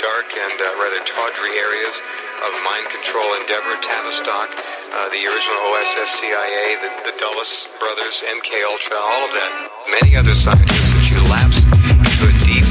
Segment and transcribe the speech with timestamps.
[0.00, 2.00] dark and uh, rather tawdry areas
[2.40, 8.48] of mind control endeavor, Tavistock, uh, the original OSS CIA, the, the Dulles brothers, MK
[8.64, 9.68] Ultra, all of that.
[10.00, 11.68] Many other scientists that you lapse
[12.00, 12.64] into a deep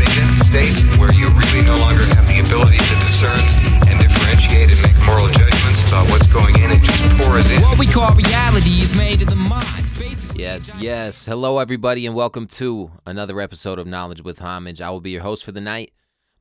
[0.00, 3.44] theta state where you really no longer have the ability to discern
[3.84, 6.72] and differentiate and make moral judgments about what's going in.
[6.72, 7.60] It just pours in.
[7.60, 9.84] What we call reality is made of the mind.
[10.32, 11.26] Yes, yes.
[11.26, 14.80] Hello, everybody, and welcome to another episode of Knowledge with Homage.
[14.80, 15.92] I will be your host for the night.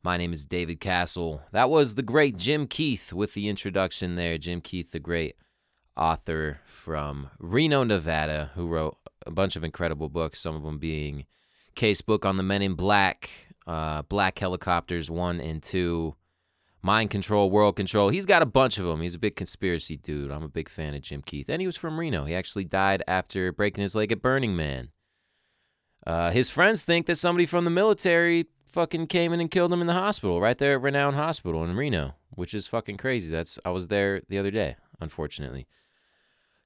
[0.06, 1.44] My name is David Castle.
[1.54, 4.38] That was the great Jim Keith with the introduction there.
[4.38, 5.38] Jim Keith, the great
[5.96, 11.26] author from Reno, Nevada, who wrote a bunch of incredible books, some of them being
[11.76, 13.30] Case Book on the Men in Black,
[13.66, 16.14] uh, Black Helicopters 1 and 2,
[16.82, 18.10] Mind Control, World Control.
[18.10, 19.00] He's got a bunch of them.
[19.00, 20.32] He's a big conspiracy dude.
[20.32, 21.50] I'm a big fan of Jim Keith.
[21.50, 22.26] And he was from Reno.
[22.26, 24.90] He actually died after breaking his leg at Burning Man.
[26.06, 29.82] Uh, his friends think that somebody from the military fucking came in and killed him
[29.82, 33.32] in the hospital right there at Renown Hospital in Reno, which is fucking crazy.
[33.32, 35.68] That's I was there the other day, unfortunately.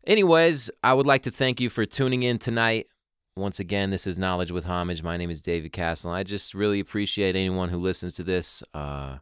[0.05, 2.87] Anyways, I would like to thank you for tuning in tonight.
[3.35, 5.03] Once again, this is Knowledge with Homage.
[5.03, 6.09] My name is David Castle.
[6.09, 8.63] I just really appreciate anyone who listens to this.
[8.73, 9.17] Uh,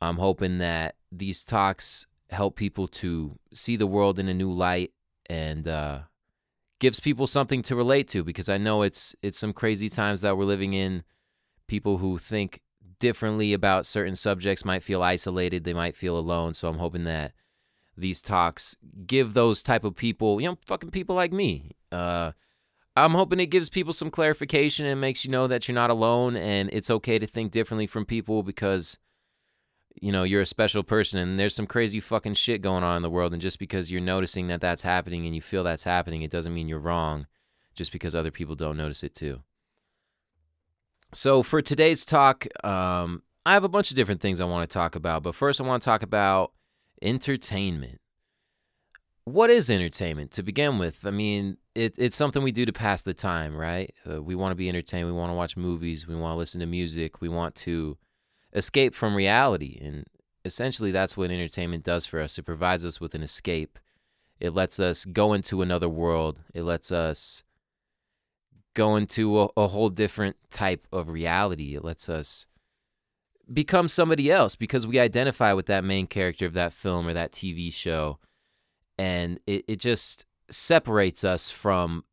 [0.00, 4.92] I'm hoping that these talks help people to see the world in a new light
[5.26, 6.00] and uh,
[6.80, 10.36] gives people something to relate to because I know it's it's some crazy times that
[10.36, 11.04] we're living in.
[11.68, 12.60] People who think
[12.98, 16.54] differently about certain subjects might feel isolated, they might feel alone.
[16.54, 17.32] So I'm hoping that
[17.96, 18.76] these talks
[19.06, 21.72] give those type of people, you know, fucking people like me.
[21.92, 22.32] Uh,
[22.96, 26.36] I'm hoping it gives people some clarification and makes you know that you're not alone
[26.36, 28.98] and it's okay to think differently from people because
[30.00, 33.02] you know you're a special person and there's some crazy fucking shit going on in
[33.02, 36.22] the world and just because you're noticing that that's happening and you feel that's happening
[36.22, 37.26] it doesn't mean you're wrong
[37.74, 39.40] just because other people don't notice it too
[41.14, 44.72] so for today's talk um, i have a bunch of different things i want to
[44.72, 46.52] talk about but first i want to talk about
[47.02, 48.00] entertainment
[49.24, 53.02] what is entertainment to begin with i mean it, it's something we do to pass
[53.02, 56.14] the time right uh, we want to be entertained we want to watch movies we
[56.14, 57.96] want to listen to music we want to
[58.54, 59.78] escape from reality.
[59.82, 60.06] And
[60.44, 62.38] essentially, that's what entertainment does for us.
[62.38, 63.78] It provides us with an escape.
[64.40, 66.40] It lets us go into another world.
[66.54, 67.42] It lets us
[68.74, 71.74] go into a, a whole different type of reality.
[71.74, 72.46] It lets us
[73.52, 77.32] become somebody else because we identify with that main character of that film or that
[77.32, 78.18] TV show.
[78.98, 82.04] And it, it just separates us from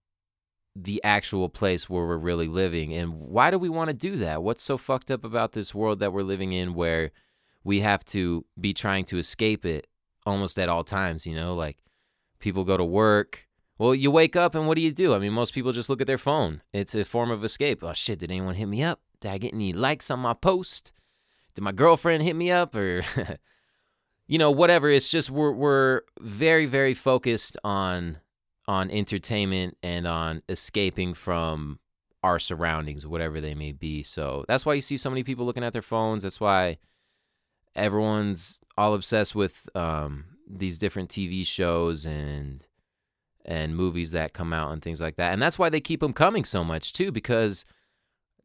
[0.76, 2.94] the actual place where we're really living.
[2.94, 4.42] And why do we want to do that?
[4.42, 7.12] What's so fucked up about this world that we're living in where
[7.64, 9.88] we have to be trying to escape it
[10.26, 11.56] almost at all times, you know?
[11.56, 11.78] Like
[12.40, 13.48] people go to work.
[13.82, 15.16] Well, you wake up and what do you do?
[15.16, 16.62] I mean, most people just look at their phone.
[16.72, 17.84] It's a form of escape.
[17.84, 19.00] Oh shit, did anyone hit me up?
[19.20, 20.92] Did I get any likes on my post?
[21.56, 23.02] Did my girlfriend hit me up or
[24.28, 24.88] you know, whatever.
[24.88, 28.20] It's just we're we're very very focused on
[28.68, 31.80] on entertainment and on escaping from
[32.22, 34.04] our surroundings, whatever they may be.
[34.04, 36.22] So that's why you see so many people looking at their phones.
[36.22, 36.78] That's why
[37.76, 42.64] everyone's all obsessed with um, these different TV shows and
[43.46, 45.34] and movies that come out and things like that.
[45.34, 47.66] And that's why they keep them coming so much too, because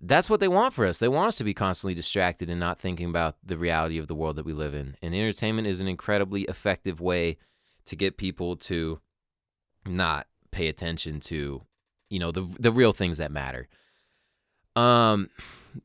[0.01, 0.99] that's what they want for us.
[0.99, 4.15] They want us to be constantly distracted and not thinking about the reality of the
[4.15, 4.97] world that we live in.
[5.03, 7.39] And entertainment is an incredibly effective way
[7.87, 9.01] to get people to
[9.87, 11.63] not pay attention to
[12.11, 13.69] you know the the real things that matter
[14.75, 15.29] um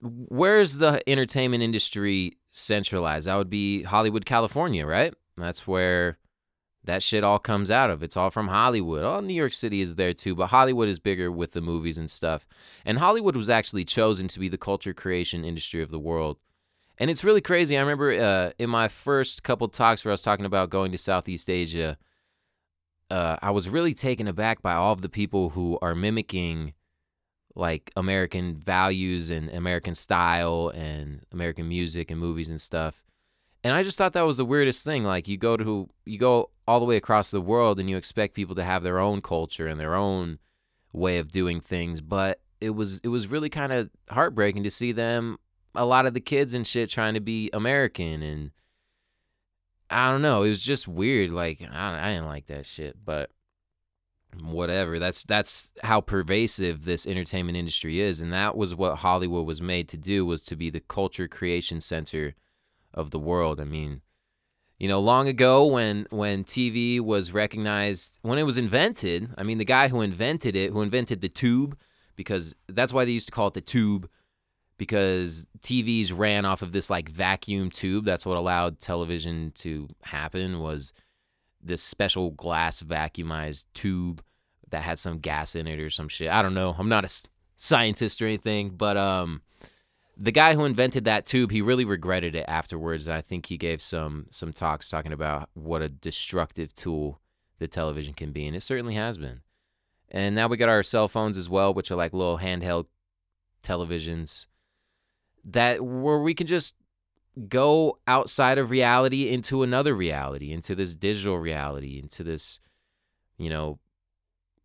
[0.01, 6.17] where's the entertainment industry centralized that would be hollywood california right that's where
[6.83, 8.03] that shit all comes out of.
[8.03, 9.03] It's all from hollywood.
[9.03, 12.09] All new york city is there too but hollywood is bigger with the movies and
[12.09, 12.47] stuff.
[12.85, 16.37] And hollywood was actually chosen to be the culture creation industry of the world.
[16.97, 17.77] And it's really crazy.
[17.77, 20.97] I remember uh, in my first couple talks where i was talking about going to
[20.97, 21.97] southeast asia
[23.11, 26.73] uh, I was really taken aback by all of the people who are mimicking
[27.55, 33.03] like American values and American style and American music and movies and stuff.
[33.63, 35.03] And I just thought that was the weirdest thing.
[35.03, 38.33] Like you go to you go all the way across the world and you expect
[38.33, 40.39] people to have their own culture and their own
[40.93, 44.91] way of doing things, but it was it was really kind of heartbreaking to see
[44.91, 45.37] them
[45.75, 48.51] a lot of the kids and shit trying to be American and
[49.89, 50.43] I don't know.
[50.43, 51.31] It was just weird.
[51.31, 53.29] Like I, I didn't like that shit, but
[54.41, 54.99] whatever.
[54.99, 59.89] That's that's how pervasive this entertainment industry is, and that was what Hollywood was made
[59.89, 62.35] to do was to be the culture creation center
[62.93, 63.59] of the world.
[63.59, 64.01] I mean,
[64.79, 69.29] you know, long ago when when TV was recognized, when it was invented.
[69.37, 71.77] I mean, the guy who invented it, who invented the tube,
[72.15, 74.09] because that's why they used to call it the tube
[74.81, 78.03] because TVs ran off of this like vacuum tube.
[78.03, 80.91] That's what allowed television to happen was
[81.61, 84.23] this special glass vacuumized tube
[84.71, 86.31] that had some gas in it or some shit.
[86.31, 86.75] I don't know.
[86.79, 87.27] I'm not a
[87.57, 89.43] scientist or anything, but um
[90.21, 93.07] the guy who invented that tube, he really regretted it afterwards.
[93.07, 97.19] And I think he gave some some talks talking about what a destructive tool
[97.57, 99.41] the television can be, and it certainly has been.
[100.09, 102.85] And now we got our cell phones as well, which are like little handheld
[103.63, 104.45] televisions
[105.43, 106.75] that where we can just
[107.47, 112.59] go outside of reality into another reality, into this digital reality, into this,
[113.37, 113.79] you know,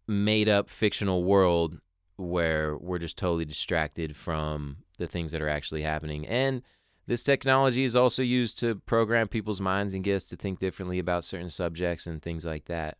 [0.06, 1.80] made up fictional world
[2.16, 6.26] where we're just totally distracted from the things that are actually happening.
[6.26, 6.62] And
[7.06, 10.98] this technology is also used to program people's minds and get us to think differently
[10.98, 12.98] about certain subjects and things like that.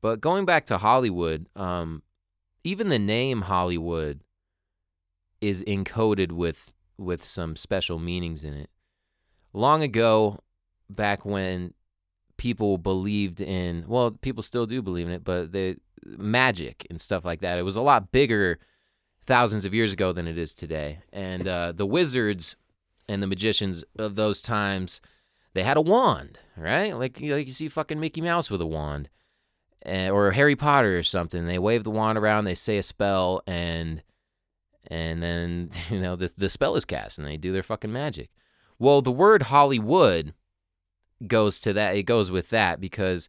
[0.00, 2.02] But going back to Hollywood, um,
[2.62, 4.20] even the name Hollywood
[5.40, 8.70] is encoded with with some special meanings in it.
[9.52, 10.40] Long ago,
[10.90, 11.74] back when
[12.36, 17.24] people believed in well, people still do believe in it, but the magic and stuff
[17.24, 17.58] like that.
[17.58, 18.58] It was a lot bigger
[19.28, 21.00] thousands of years ago than it is today.
[21.12, 22.56] And uh, the wizards
[23.06, 25.02] and the magicians of those times,
[25.52, 26.96] they had a wand, right?
[26.98, 29.10] Like, you, like you see fucking Mickey Mouse with a wand.
[29.86, 31.46] Uh, or Harry Potter or something.
[31.46, 34.02] They wave the wand around, they say a spell, and
[34.88, 38.28] and then you know the the spell is cast, and they do their fucking magic.
[38.80, 40.34] Well, the word Hollywood
[41.24, 41.94] goes to that.
[41.94, 43.28] It goes with that because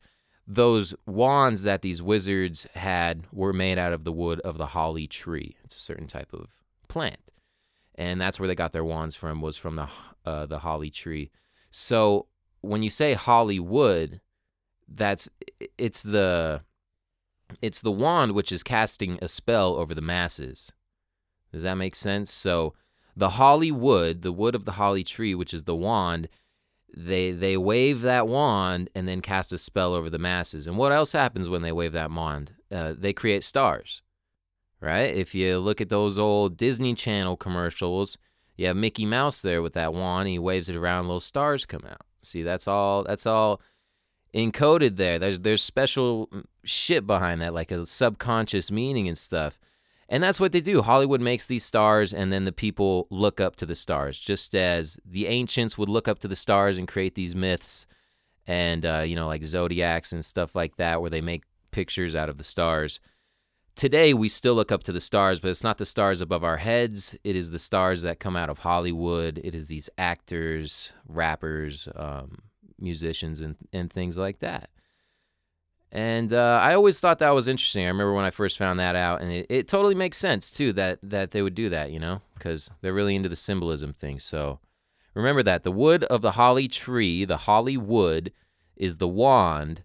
[0.51, 5.05] those wands that these wizards had were made out of the wood of the holly
[5.05, 5.55] tree.
[5.63, 6.57] It's a certain type of
[6.87, 7.31] plant,
[7.93, 9.41] and that's where they got their wands from.
[9.41, 9.87] Was from the
[10.25, 11.29] uh, the holly tree.
[11.69, 12.25] So
[12.61, 14.21] when you say Hollywood,
[14.87, 15.29] that's
[15.77, 16.61] it's the
[17.61, 20.71] it's the wand which is casting a spell over the masses.
[21.53, 22.31] Does that make sense?
[22.33, 22.73] So
[23.15, 26.27] the holly wood, the wood of the holly tree, which is the wand,
[26.95, 30.67] they they wave that wand and then cast a spell over the masses.
[30.67, 32.53] And what else happens when they wave that wand?
[32.71, 34.01] Uh, they create stars,
[34.81, 35.13] right?
[35.13, 38.17] If you look at those old Disney Channel commercials,
[38.55, 40.27] you have Mickey Mouse there with that wand.
[40.27, 42.01] He waves it around, little stars come out.
[42.21, 43.03] See, that's all.
[43.03, 43.61] That's all
[44.33, 45.19] encoded there.
[45.19, 49.59] There's there's special mm, shit behind that, like a subconscious meaning and stuff.
[50.11, 50.81] And that's what they do.
[50.81, 54.99] Hollywood makes these stars, and then the people look up to the stars, just as
[55.05, 57.85] the ancients would look up to the stars and create these myths
[58.47, 62.27] and, uh, you know, like zodiacs and stuff like that, where they make pictures out
[62.27, 62.99] of the stars.
[63.75, 66.57] Today, we still look up to the stars, but it's not the stars above our
[66.57, 67.15] heads.
[67.23, 69.39] It is the stars that come out of Hollywood.
[69.43, 72.39] It is these actors, rappers, um,
[72.79, 74.71] musicians, and, and things like that.
[75.91, 77.83] And uh, I always thought that was interesting.
[77.83, 80.71] I remember when I first found that out, and it, it totally makes sense too
[80.73, 84.19] that that they would do that, you know, because they're really into the symbolism thing.
[84.19, 84.59] So
[85.15, 88.31] remember that the wood of the holly tree, the holly wood,
[88.75, 89.83] is the wand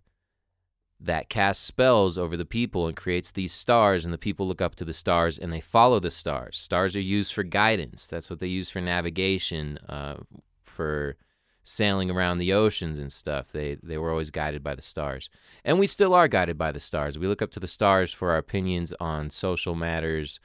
[1.00, 4.74] that casts spells over the people and creates these stars, and the people look up
[4.76, 6.58] to the stars and they follow the stars.
[6.58, 8.06] Stars are used for guidance.
[8.06, 10.16] That's what they use for navigation, uh,
[10.62, 11.16] for
[11.64, 13.50] sailing around the oceans and stuff.
[13.50, 15.30] They they were always guided by the stars.
[15.64, 17.18] And we still are guided by the stars.
[17.18, 20.38] We look up to the stars for our opinions on social matters,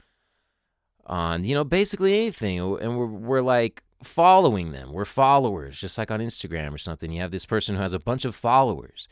[1.06, 2.60] on you know, basically anything.
[2.60, 4.94] And we're we're like following them.
[4.94, 7.12] We're followers, just like on Instagram or something.
[7.12, 9.08] You have this person who has a bunch of followers.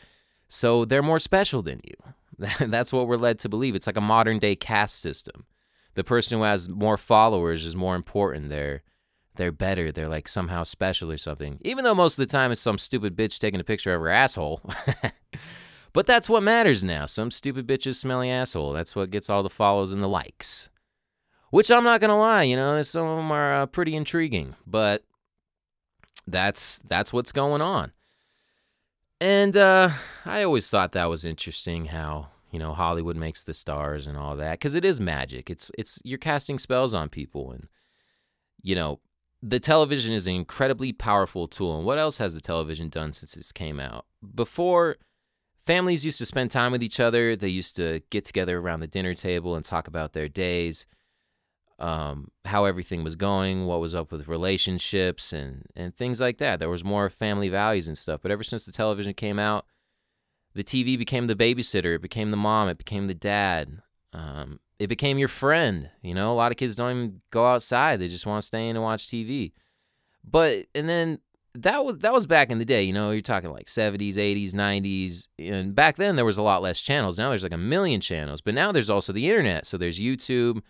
[0.47, 2.47] So they're more special than you.
[2.67, 3.75] That's what we're led to believe.
[3.75, 5.45] It's like a modern day caste system.
[5.95, 8.49] The person who has more followers is more important.
[8.49, 8.83] They're
[9.37, 9.91] they're better.
[9.91, 11.59] They're like somehow special or something.
[11.61, 14.09] Even though most of the time it's some stupid bitch taking a picture of her
[14.09, 14.61] asshole.
[15.93, 17.05] but that's what matters now.
[17.05, 18.73] Some stupid bitch's smelly asshole.
[18.73, 20.69] That's what gets all the follows and the likes.
[21.49, 25.03] Which I'm not gonna lie, you know, some of them are uh, pretty intriguing, but
[26.27, 27.93] that's that's what's going on.
[29.21, 29.91] And uh,
[30.25, 34.35] I always thought that was interesting how you know Hollywood makes the stars and all
[34.35, 35.49] that because it is magic.
[35.49, 37.69] It's it's you're casting spells on people and
[38.61, 38.99] you know
[39.41, 41.77] the television is an incredibly powerful tool.
[41.77, 44.05] And what else has the television done since this came out?
[44.35, 44.97] Before,
[45.59, 47.35] families used to spend time with each other.
[47.35, 50.85] They used to get together around the dinner table and talk about their days,
[51.77, 56.59] um, how everything was going, what was up with relationships, and, and things like that.
[56.59, 58.21] There was more family values and stuff.
[58.23, 59.65] But ever since the television came out,
[60.55, 63.81] the TV became the babysitter, it became the mom, it became the dad.
[64.13, 65.89] Um, it became your friend.
[66.01, 68.67] You know, a lot of kids don't even go outside; they just want to stay
[68.69, 69.53] in and watch TV.
[70.23, 71.19] But and then
[71.55, 72.83] that was that was back in the day.
[72.83, 76.61] You know, you're talking like 70s, 80s, 90s, and back then there was a lot
[76.61, 77.17] less channels.
[77.17, 79.65] Now there's like a million channels, but now there's also the internet.
[79.65, 80.61] So there's YouTube,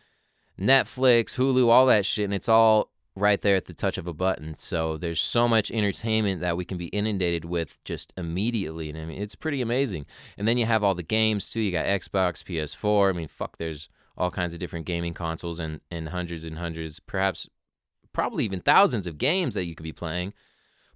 [0.59, 4.13] Netflix, Hulu, all that shit, and it's all right there at the touch of a
[4.13, 4.55] button.
[4.55, 8.89] So there's so much entertainment that we can be inundated with just immediately.
[8.89, 10.05] And I mean, it's pretty amazing.
[10.37, 11.61] And then you have all the games too.
[11.61, 13.09] You got Xbox, PS4.
[13.09, 16.99] I mean, fuck, there's all kinds of different gaming consoles and, and hundreds and hundreds,
[16.99, 17.47] perhaps
[18.13, 20.33] probably even thousands of games that you could be playing.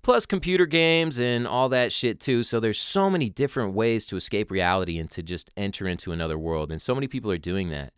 [0.03, 2.41] Plus computer games and all that shit too.
[2.41, 6.39] So there's so many different ways to escape reality and to just enter into another
[6.39, 6.71] world.
[6.71, 7.93] And so many people are doing that.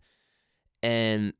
[0.82, 1.32] And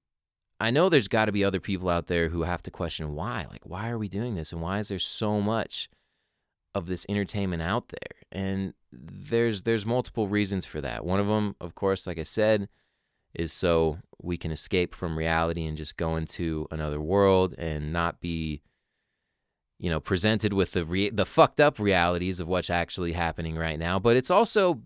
[0.60, 3.46] I know there's got to be other people out there who have to question why.
[3.50, 4.52] Like, why are we doing this?
[4.52, 5.88] And why is there so much
[6.74, 8.20] of this entertainment out there?
[8.30, 11.04] And there's there's multiple reasons for that.
[11.04, 12.68] One of them, of course, like I said,
[13.34, 18.20] is so we can escape from reality and just go into another world and not
[18.20, 18.62] be
[19.78, 23.78] you know presented with the re- the fucked up realities of what's actually happening right
[23.78, 24.80] now but it's also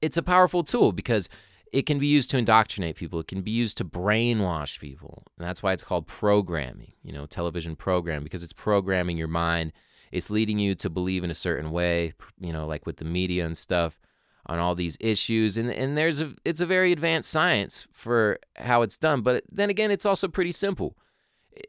[0.00, 1.28] it's a powerful tool because
[1.72, 3.18] it can be used to indoctrinate people.
[3.20, 5.24] It can be used to brainwash people.
[5.38, 9.72] And that's why it's called programming, you know, television program, because it's programming your mind.
[10.12, 13.46] It's leading you to believe in a certain way, you know, like with the media
[13.46, 13.98] and stuff
[14.44, 15.56] on all these issues.
[15.56, 19.22] And and there's a it's a very advanced science for how it's done.
[19.22, 20.98] But then again, it's also pretty simple.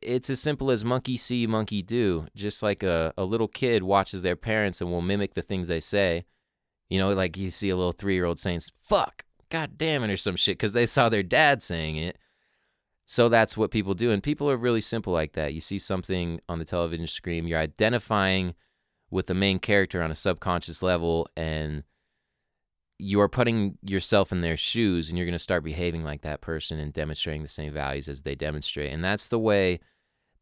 [0.01, 2.27] It's as simple as monkey see, monkey do.
[2.35, 5.79] Just like a, a little kid watches their parents and will mimic the things they
[5.79, 6.25] say.
[6.89, 10.09] You know, like you see a little three year old saying, fuck, God damn it,
[10.09, 12.17] or some shit, because they saw their dad saying it.
[13.05, 14.09] So that's what people do.
[14.09, 15.53] And people are really simple like that.
[15.53, 18.55] You see something on the television screen, you're identifying
[19.11, 21.83] with the main character on a subconscious level, and
[22.97, 26.79] you're putting yourself in their shoes, and you're going to start behaving like that person
[26.79, 28.91] and demonstrating the same values as they demonstrate.
[28.91, 29.81] And that's the way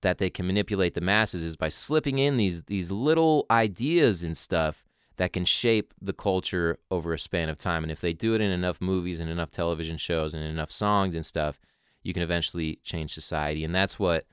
[0.03, 4.38] that they can manipulate the masses is by slipping in these these little ideas and
[4.38, 4.86] stuff
[5.18, 7.84] that can shape the culture over a span of time.
[7.84, 11.15] And if they do it in enough movies and enough television shows and enough songs
[11.15, 11.60] and stuff,
[12.03, 13.63] you can eventually change society.
[13.63, 14.25] And that's what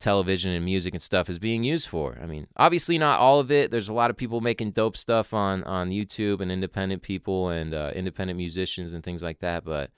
[0.00, 2.18] television and music and stuff is being used for.
[2.22, 3.70] I mean, obviously not all of it.
[3.70, 7.72] There's a lot of people making dope stuff on on YouTube and independent people and
[7.72, 9.64] uh, independent musicians and things like that.
[9.64, 9.90] But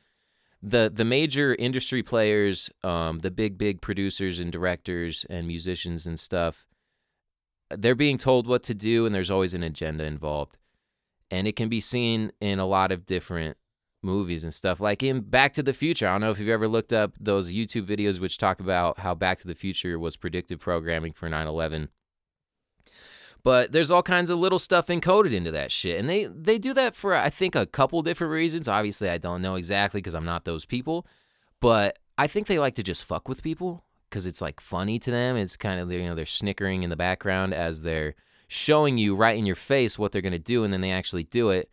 [0.62, 6.18] the the major industry players, um, the big big producers and directors and musicians and
[6.18, 6.66] stuff,
[7.70, 10.58] they're being told what to do and there's always an agenda involved.
[11.30, 13.56] And it can be seen in a lot of different
[14.02, 16.06] movies and stuff like in back to the future.
[16.06, 19.14] I don't know if you've ever looked up those youtube videos which talk about how
[19.14, 21.88] back to the future was predictive programming for 9-11
[23.42, 26.72] but there's all kinds of little stuff encoded into that shit and they they do
[26.74, 28.68] that for i think a couple different reasons.
[28.68, 31.06] Obviously i don't know exactly because i'm not those people
[31.60, 33.85] but i think they like to just fuck with people
[34.16, 35.36] because it's like funny to them.
[35.36, 38.14] It's kind of you know they're snickering in the background as they're
[38.48, 41.50] showing you right in your face what they're gonna do, and then they actually do
[41.50, 41.70] it,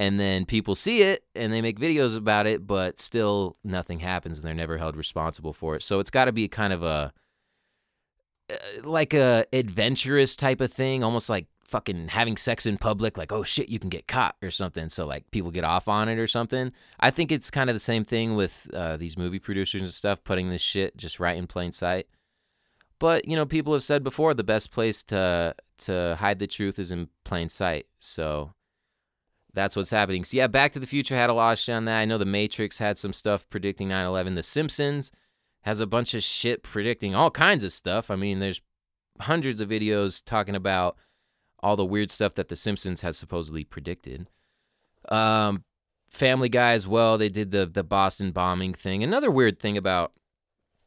[0.00, 4.38] and then people see it and they make videos about it, but still nothing happens,
[4.38, 5.84] and they're never held responsible for it.
[5.84, 7.12] So it's got to be kind of a
[8.50, 13.30] uh, like a adventurous type of thing, almost like fucking having sex in public, like,
[13.30, 14.88] oh shit, you can get caught or something.
[14.88, 16.72] So, like, people get off on it or something.
[16.98, 20.24] I think it's kind of the same thing with uh, these movie producers and stuff,
[20.24, 22.06] putting this shit just right in plain sight.
[22.98, 26.78] But, you know, people have said before the best place to to hide the truth
[26.80, 27.86] is in plain sight.
[27.98, 28.54] So
[29.54, 30.24] that's what's happening.
[30.24, 32.00] So, yeah, Back to the Future had a lot of shit on that.
[32.00, 34.34] I know The Matrix had some stuff predicting 9 11.
[34.34, 35.12] The Simpsons
[35.62, 38.10] has a bunch of shit predicting all kinds of stuff.
[38.10, 38.62] I mean, there's
[39.20, 40.96] hundreds of videos talking about
[41.60, 44.28] all the weird stuff that The Simpsons has supposedly predicted.
[45.08, 45.64] Um,
[46.10, 47.18] Family Guy as well.
[47.18, 49.02] They did the the Boston bombing thing.
[49.02, 50.12] Another weird thing about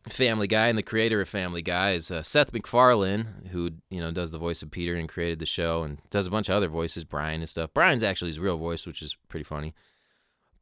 [0.10, 4.12] Family Guy and the creator of Family Guy is uh, Seth MacFarlane, who you know
[4.12, 6.68] does the voice of Peter and created the show and does a bunch of other
[6.68, 7.72] voices, Brian and stuff.
[7.74, 9.76] Brian's actually his real voice, which is pretty funny.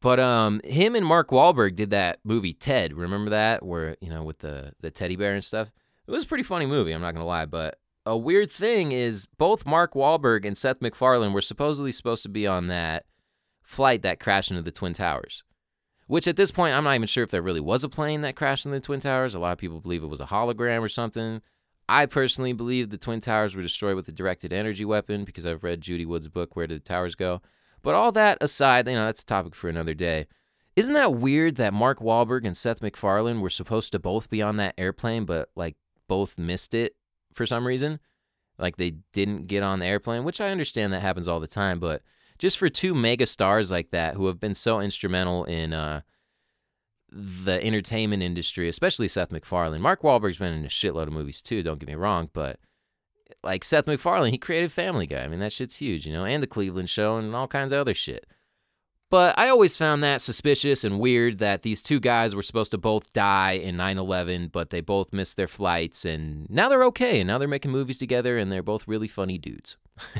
[0.01, 2.93] But um, him and Mark Wahlberg did that movie Ted.
[2.93, 5.71] Remember that, where you know with the the teddy bear and stuff.
[6.05, 6.91] It was a pretty funny movie.
[6.91, 11.33] I'm not gonna lie, but a weird thing is both Mark Wahlberg and Seth MacFarlane
[11.33, 13.05] were supposedly supposed to be on that
[13.61, 15.43] flight that crashed into the Twin Towers.
[16.07, 18.35] Which at this point, I'm not even sure if there really was a plane that
[18.35, 19.35] crashed into the Twin Towers.
[19.35, 21.41] A lot of people believe it was a hologram or something.
[21.87, 25.63] I personally believe the Twin Towers were destroyed with a directed energy weapon because I've
[25.63, 27.41] read Judy Wood's book, Where Did the Towers Go?
[27.81, 30.25] But all that aside, you know, that's a topic for another day.
[30.75, 34.57] Isn't that weird that Mark Wahlberg and Seth MacFarlane were supposed to both be on
[34.57, 35.75] that airplane, but like
[36.07, 36.95] both missed it
[37.39, 38.01] for some reason.
[38.57, 41.79] Like they didn't get on the airplane, which I understand that happens all the time,
[41.79, 42.03] but
[42.37, 46.01] just for two mega stars like that who have been so instrumental in uh,
[47.09, 49.81] the entertainment industry, especially Seth MacFarlane.
[49.81, 52.59] Mark Wahlberg's been in a shitload of movies too, don't get me wrong, but
[53.41, 55.21] like Seth MacFarlane, he created Family Guy.
[55.21, 57.79] I mean, that shit's huge, you know, and the Cleveland Show and all kinds of
[57.79, 58.25] other shit.
[59.09, 62.77] But I always found that suspicious and weird that these two guys were supposed to
[62.77, 67.19] both die in 9 11, but they both missed their flights, and now they're okay,
[67.19, 69.77] and now they're making movies together, and they're both really funny dudes.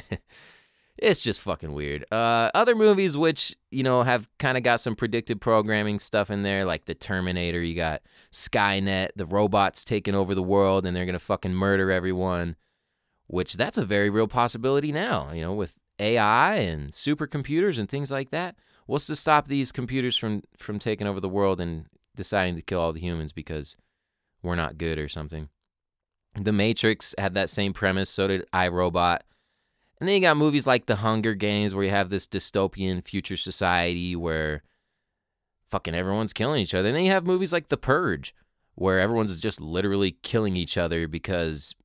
[0.97, 2.03] it's just fucking weird.
[2.11, 6.41] Uh, other movies which, you know, have kind of got some predictive programming stuff in
[6.41, 11.05] there, like The Terminator, you got Skynet, the robots taking over the world, and they're
[11.05, 12.55] gonna fucking murder everyone,
[13.27, 18.09] which that's a very real possibility now, you know, with AI and supercomputers and things
[18.09, 18.55] like that
[18.89, 22.81] what's to stop these computers from from taking over the world and deciding to kill
[22.81, 23.77] all the humans because
[24.41, 25.49] we're not good or something?
[26.35, 29.19] The Matrix had that same premise, so did iRobot.
[29.99, 33.37] And then you got movies like The Hunger Games where you have this dystopian future
[33.37, 34.63] society where
[35.69, 36.87] fucking everyone's killing each other.
[36.87, 38.33] And then you have movies like The Purge
[38.75, 41.75] where everyone's just literally killing each other because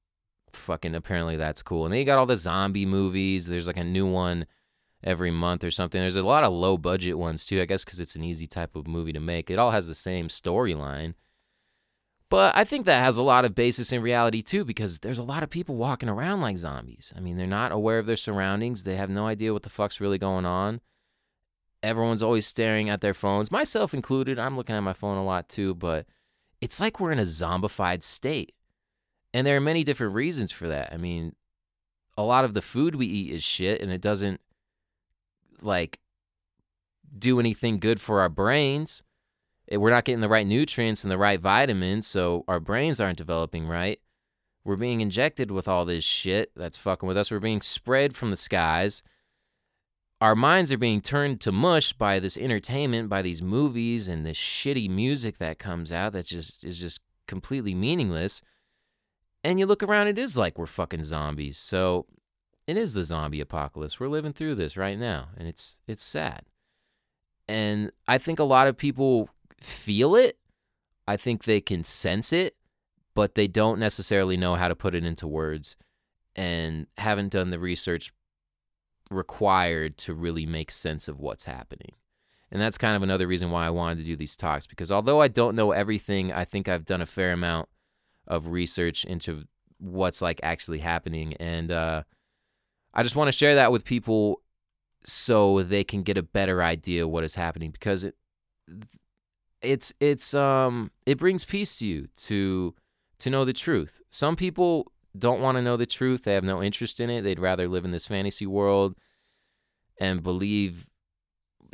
[0.52, 1.84] fucking apparently that's cool.
[1.84, 3.46] And then you got all the zombie movies.
[3.46, 4.46] There's like a new one
[5.04, 6.00] every month or something.
[6.00, 8.74] There's a lot of low budget ones too, I guess, because it's an easy type
[8.74, 9.50] of movie to make.
[9.50, 11.14] It all has the same storyline.
[12.30, 15.22] But I think that has a lot of basis in reality too, because there's a
[15.22, 17.12] lot of people walking around like zombies.
[17.14, 20.00] I mean, they're not aware of their surroundings, they have no idea what the fuck's
[20.00, 20.80] really going on.
[21.82, 24.38] Everyone's always staring at their phones, myself included.
[24.38, 26.06] I'm looking at my phone a lot too, but
[26.62, 28.54] it's like we're in a zombified state.
[29.34, 30.94] And there are many different reasons for that.
[30.94, 31.34] I mean,
[32.16, 34.40] a lot of the food we eat is shit and it doesn't
[35.62, 36.00] like
[37.16, 39.02] do anything good for our brains.
[39.70, 43.18] Eh, we're not getting the right nutrients and the right vitamins, so our brains aren't
[43.18, 44.00] developing right.
[44.64, 47.30] We're being injected with all this shit that's fucking with us.
[47.30, 49.02] We're being spread from the skies.
[50.20, 54.38] Our minds are being turned to mush by this entertainment, by these movies and this
[54.38, 58.40] shitty music that comes out that just is just completely meaningless.
[59.42, 61.58] And you look around, it is like we're fucking zombies.
[61.58, 62.06] So
[62.66, 64.00] it is the zombie apocalypse.
[64.00, 66.42] We're living through this right now, and it's it's sad.
[67.46, 69.28] And I think a lot of people
[69.60, 70.38] feel it.
[71.06, 72.56] I think they can sense it,
[73.14, 75.76] but they don't necessarily know how to put it into words
[76.34, 78.12] and haven't done the research
[79.10, 81.92] required to really make sense of what's happening.
[82.50, 85.20] And that's kind of another reason why I wanted to do these talks because although
[85.20, 87.68] I don't know everything, I think I've done a fair amount
[88.26, 89.44] of research into
[89.78, 92.04] what's like actually happening and uh
[92.94, 94.40] I just want to share that with people
[95.04, 98.14] so they can get a better idea of what is happening because it
[99.60, 102.74] it's it's um it brings peace to you to
[103.18, 104.00] to know the truth.
[104.10, 106.24] Some people don't want to know the truth.
[106.24, 107.22] They have no interest in it.
[107.22, 108.94] They'd rather live in this fantasy world
[109.98, 110.90] and believe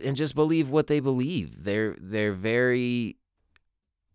[0.02, 1.64] and just believe what they believe.
[1.64, 3.16] They're they're very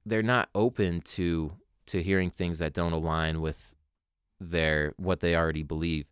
[0.06, 1.54] they're not open to
[1.88, 3.76] to hearing things that don't align with
[4.40, 6.06] their what they already believe.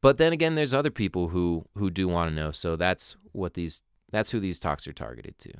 [0.00, 2.50] But then again, there's other people who who do want to know.
[2.50, 5.52] So that's what these that's who these talks are targeted to.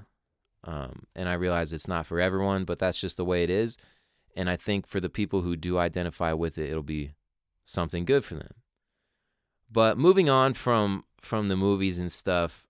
[0.65, 3.79] Um, and I realize it's not for everyone, but that's just the way it is.
[4.37, 7.13] And I think for the people who do identify with it, it'll be
[7.65, 8.55] something good for them.
[9.71, 12.67] But moving on from from the movies and stuff,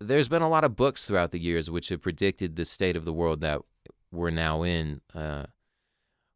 [0.00, 3.04] there's been a lot of books throughout the years which have predicted the state of
[3.04, 3.60] the world that
[4.10, 5.00] we're now in.
[5.14, 5.44] Uh,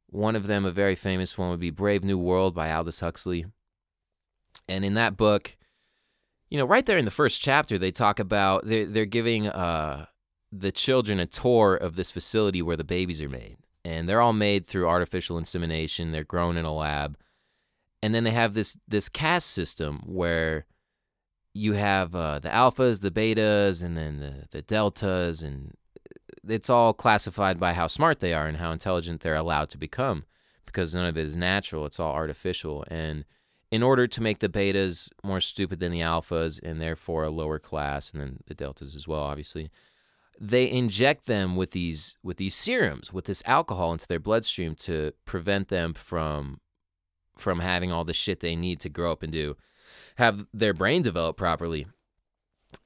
[0.09, 3.47] one of them, a very famous one, would be Brave New World by Aldous Huxley.
[4.69, 5.57] And in that book,
[6.51, 10.07] you know, right there in the first chapter, they talk about they're, they're giving uh,
[10.53, 13.57] the children a tour of this facility where the babies are made.
[13.85, 16.13] And they're all made through artificial insemination.
[16.13, 17.17] They're grown in a lab.
[18.03, 20.67] And then they have this this caste system where
[21.55, 25.75] you have uh, the alphas, the betas, and then the, the deltas, and
[26.47, 30.25] it's all classified by how smart they are and how intelligent they're allowed to become
[30.67, 31.87] because none of it is natural.
[31.87, 32.85] It's all artificial.
[32.89, 33.25] And
[33.71, 37.59] in order to make the betas more stupid than the alphas and therefore a lower
[37.59, 39.71] class and then the deltas as well obviously
[40.39, 45.13] they inject them with these with these serums with this alcohol into their bloodstream to
[45.25, 46.61] prevent them from
[47.37, 49.57] from having all the shit they need to grow up and do
[50.17, 51.87] have their brain develop properly.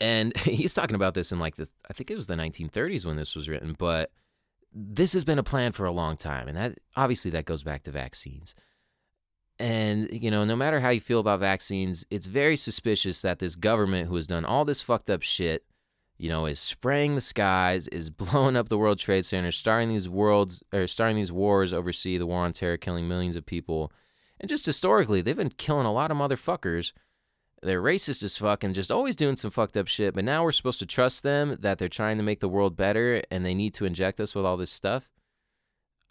[0.01, 3.17] And he's talking about this in like the i think it was the 1930s when
[3.17, 4.11] this was written but
[4.73, 7.83] this has been a plan for a long time and that obviously that goes back
[7.83, 8.55] to vaccines
[9.61, 13.57] and, you know, no matter how you feel about vaccines, it's very suspicious that this
[13.57, 15.67] government who has done all this fucked up shit,
[16.17, 20.09] you know, is spraying the skies, is blowing up the World Trade Center, starting these
[20.09, 23.93] worlds or starting these wars overseas, the war on terror, killing millions of people.
[24.41, 26.95] And just historically, they've been killing a lot of motherfuckers.
[27.63, 30.15] They're racist as fuck and just always doing some fucked up shit.
[30.15, 33.23] But now we're supposed to trust them that they're trying to make the world better
[33.31, 35.11] and they need to inject us with all this stuff.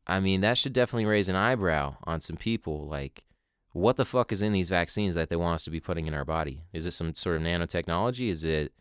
[0.06, 2.88] I mean, that should definitely raise an eyebrow on some people.
[2.88, 3.24] Like,
[3.72, 6.14] what the fuck is in these vaccines that they want us to be putting in
[6.14, 6.64] our body?
[6.74, 8.30] Is it some sort of nanotechnology?
[8.30, 8.74] Is it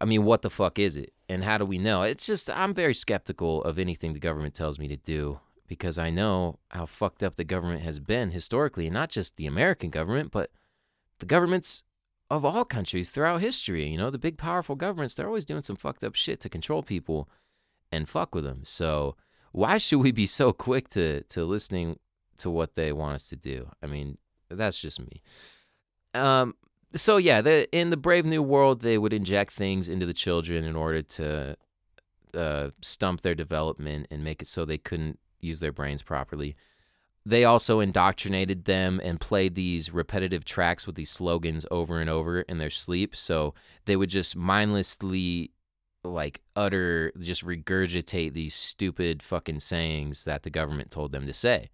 [0.00, 1.12] I mean, what the fuck is it?
[1.28, 2.02] And how do we know?
[2.02, 6.10] It's just, I'm very skeptical of anything the government tells me to do because I
[6.10, 10.30] know how fucked up the government has been historically, and not just the American government,
[10.30, 10.50] but
[11.18, 11.82] the governments
[12.30, 13.88] of all countries throughout history.
[13.88, 16.82] You know, the big, powerful governments, they're always doing some fucked up shit to control
[16.82, 17.28] people
[17.90, 18.60] and fuck with them.
[18.62, 19.16] So,
[19.52, 21.98] why should we be so quick to, to listening
[22.38, 23.68] to what they want us to do?
[23.82, 24.18] I mean,
[24.48, 25.22] that's just me.
[26.14, 26.54] Um,
[26.94, 30.64] so yeah, the, in the Brave New World, they would inject things into the children
[30.64, 31.56] in order to
[32.34, 36.56] uh, stump their development and make it so they couldn't use their brains properly.
[37.24, 42.42] They also indoctrinated them and played these repetitive tracks with these slogans over and over
[42.42, 43.16] in their sleep.
[43.16, 43.52] So
[43.84, 45.50] they would just mindlessly,
[46.04, 51.70] like, utter, just regurgitate these stupid fucking sayings that the government told them to say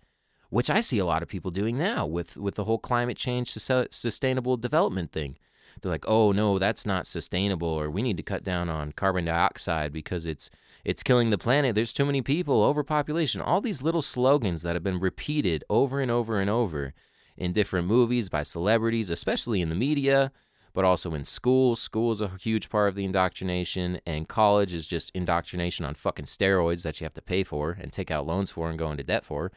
[0.52, 3.48] which I see a lot of people doing now with with the whole climate change
[3.48, 5.38] sustainable development thing.
[5.80, 9.24] They're like, "Oh no, that's not sustainable," or "We need to cut down on carbon
[9.24, 10.50] dioxide because it's
[10.84, 11.74] it's killing the planet.
[11.74, 16.10] There's too many people, overpopulation." All these little slogans that have been repeated over and
[16.10, 16.92] over and over
[17.34, 20.32] in different movies by celebrities, especially in the media,
[20.74, 21.76] but also in school.
[21.76, 26.26] School is a huge part of the indoctrination, and college is just indoctrination on fucking
[26.26, 29.02] steroids that you have to pay for and take out loans for and go into
[29.02, 29.50] debt for.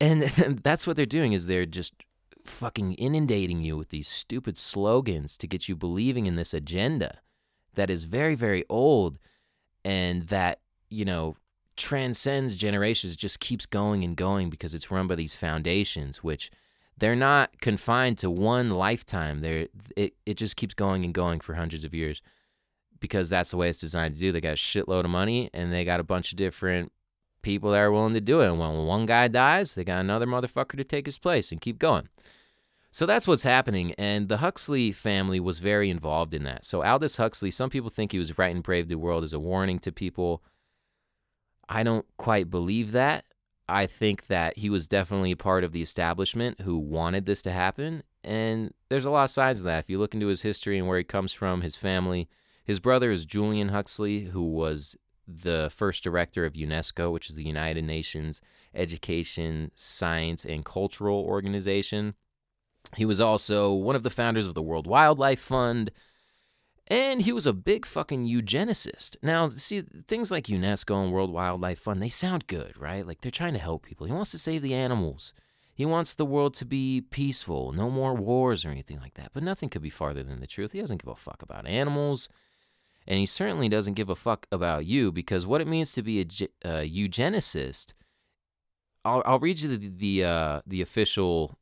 [0.00, 0.22] And,
[0.62, 1.94] that's what they're doing is they're just
[2.44, 7.20] fucking inundating you with these stupid slogans to get you believing in this agenda
[7.74, 9.18] that is very very old
[9.84, 10.58] and that
[10.88, 11.36] you know
[11.76, 16.50] transcends generations just keeps going and going because it's run by these foundations which
[17.00, 19.40] they're not confined to one lifetime.
[19.40, 22.22] They're it, it just keeps going and going for hundreds of years
[23.00, 24.30] because that's the way it's designed to do.
[24.30, 26.92] They got a shitload of money and they got a bunch of different
[27.42, 28.48] people that are willing to do it.
[28.48, 31.78] And when one guy dies, they got another motherfucker to take his place and keep
[31.78, 32.08] going.
[32.92, 33.94] So that's what's happening.
[33.98, 36.64] And the Huxley family was very involved in that.
[36.64, 39.78] So Aldous Huxley, some people think he was writing Brave New World as a warning
[39.80, 40.42] to people.
[41.68, 43.24] I don't quite believe that.
[43.68, 47.52] I think that he was definitely a part of the establishment who wanted this to
[47.52, 48.02] happen.
[48.24, 49.78] And there's a lot of sides of that.
[49.78, 52.28] If you look into his history and where he comes from, his family,
[52.64, 54.96] his brother is Julian Huxley, who was
[55.38, 58.40] the first director of UNESCO, which is the United Nations
[58.74, 62.14] Education, Science, and Cultural Organization.
[62.96, 65.90] He was also one of the founders of the World Wildlife Fund,
[66.86, 69.16] and he was a big fucking eugenicist.
[69.22, 73.06] Now, see, things like UNESCO and World Wildlife Fund, they sound good, right?
[73.06, 74.06] Like they're trying to help people.
[74.06, 75.32] He wants to save the animals.
[75.72, 79.30] He wants the world to be peaceful, no more wars or anything like that.
[79.32, 80.72] But nothing could be farther than the truth.
[80.72, 82.28] He doesn't give a fuck about animals
[83.06, 86.20] and he certainly doesn't give a fuck about you because what it means to be
[86.20, 86.24] a
[86.68, 87.92] uh, eugenicist.
[89.04, 91.58] I'll, I'll read you the the, uh, the official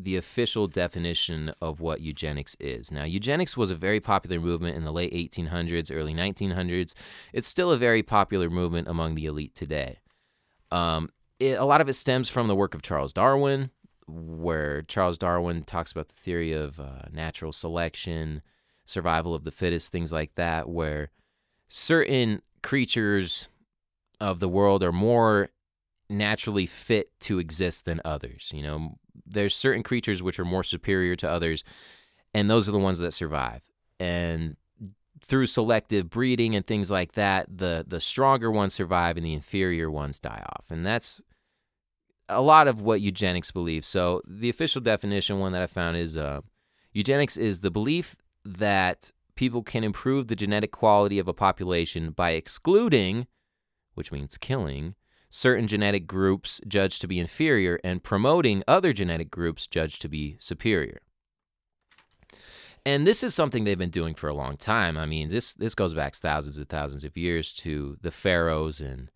[0.00, 2.92] the official definition of what eugenics is.
[2.92, 6.94] Now, eugenics was a very popular movement in the late 1800s, early 1900s.
[7.32, 9.98] It's still a very popular movement among the elite today.
[10.70, 13.70] Um, it, a lot of it stems from the work of Charles Darwin,
[14.06, 18.42] where Charles Darwin talks about the theory of uh, natural selection,
[18.88, 21.10] survival of the fittest, things like that, where
[21.68, 23.48] certain creatures
[24.20, 25.50] of the world are more
[26.10, 28.50] naturally fit to exist than others.
[28.54, 31.64] You know, there's certain creatures which are more superior to others,
[32.34, 33.62] and those are the ones that survive.
[34.00, 34.56] And
[35.20, 39.90] through selective breeding and things like that, the the stronger ones survive and the inferior
[39.90, 40.66] ones die off.
[40.70, 41.22] And that's
[42.28, 43.86] a lot of what eugenics believes.
[43.88, 46.40] So the official definition, one that I found is uh,
[46.92, 52.30] eugenics is the belief that people can improve the genetic quality of a population by
[52.30, 53.26] excluding,
[53.94, 54.94] which means killing,
[55.30, 60.36] certain genetic groups judged to be inferior and promoting other genetic groups judged to be
[60.38, 61.00] superior.
[62.86, 64.96] And this is something they've been doing for a long time.
[64.96, 69.10] I mean, this this goes back thousands and thousands of years to the pharaohs and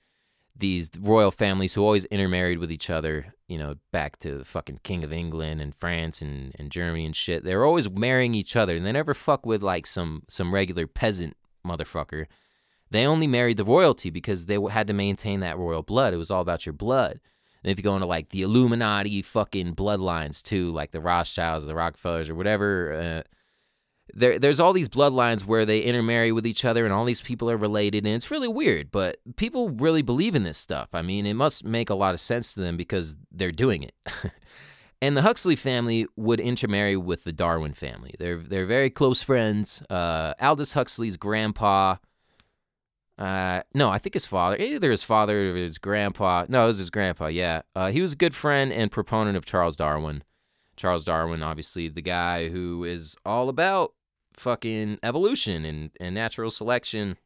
[0.62, 4.78] these royal families who always intermarried with each other, you know, back to the fucking
[4.84, 7.42] King of England and France and, and Germany and shit.
[7.42, 10.86] They were always marrying each other and they never fuck with like some some regular
[10.86, 12.26] peasant motherfucker.
[12.92, 16.14] They only married the royalty because they had to maintain that royal blood.
[16.14, 17.18] It was all about your blood.
[17.64, 21.74] And if you go into like the Illuminati fucking bloodlines too, like the Rothschilds, the
[21.74, 23.22] Rockefellers, or whatever, uh,
[24.14, 27.50] there there's all these bloodlines where they intermarry with each other and all these people
[27.50, 31.26] are related and it's really weird but people really believe in this stuff i mean
[31.26, 33.94] it must make a lot of sense to them because they're doing it
[35.02, 39.82] and the huxley family would intermarry with the darwin family they're they're very close friends
[39.88, 41.96] uh, aldous huxley's grandpa
[43.18, 46.46] uh, no, I think his father, either his father or his grandpa.
[46.48, 47.26] No, it was his grandpa.
[47.26, 50.24] Yeah, uh, he was a good friend and proponent of Charles Darwin.
[50.82, 53.92] Charles Darwin, obviously, the guy who is all about
[54.32, 57.18] fucking evolution and, and natural selection,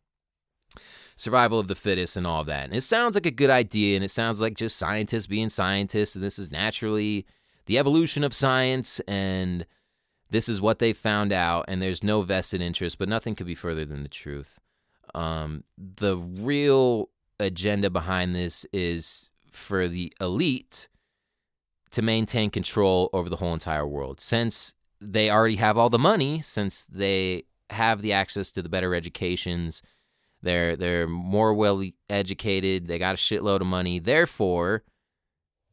[1.17, 2.65] survival of the fittest, and all that.
[2.65, 6.15] And it sounds like a good idea, and it sounds like just scientists being scientists,
[6.15, 7.25] and this is naturally
[7.65, 9.65] the evolution of science, and
[10.29, 13.55] this is what they found out, and there's no vested interest, but nothing could be
[13.55, 14.59] further than the truth.
[15.15, 17.09] Um, the real
[17.41, 20.89] agenda behind this is for the elite
[21.91, 24.21] to maintain control over the whole entire world.
[24.21, 28.95] Since they already have all the money, since they have the access to the better
[28.95, 29.83] educations,
[30.43, 33.99] they're they're more well educated, they got a shitload of money.
[33.99, 34.85] Therefore,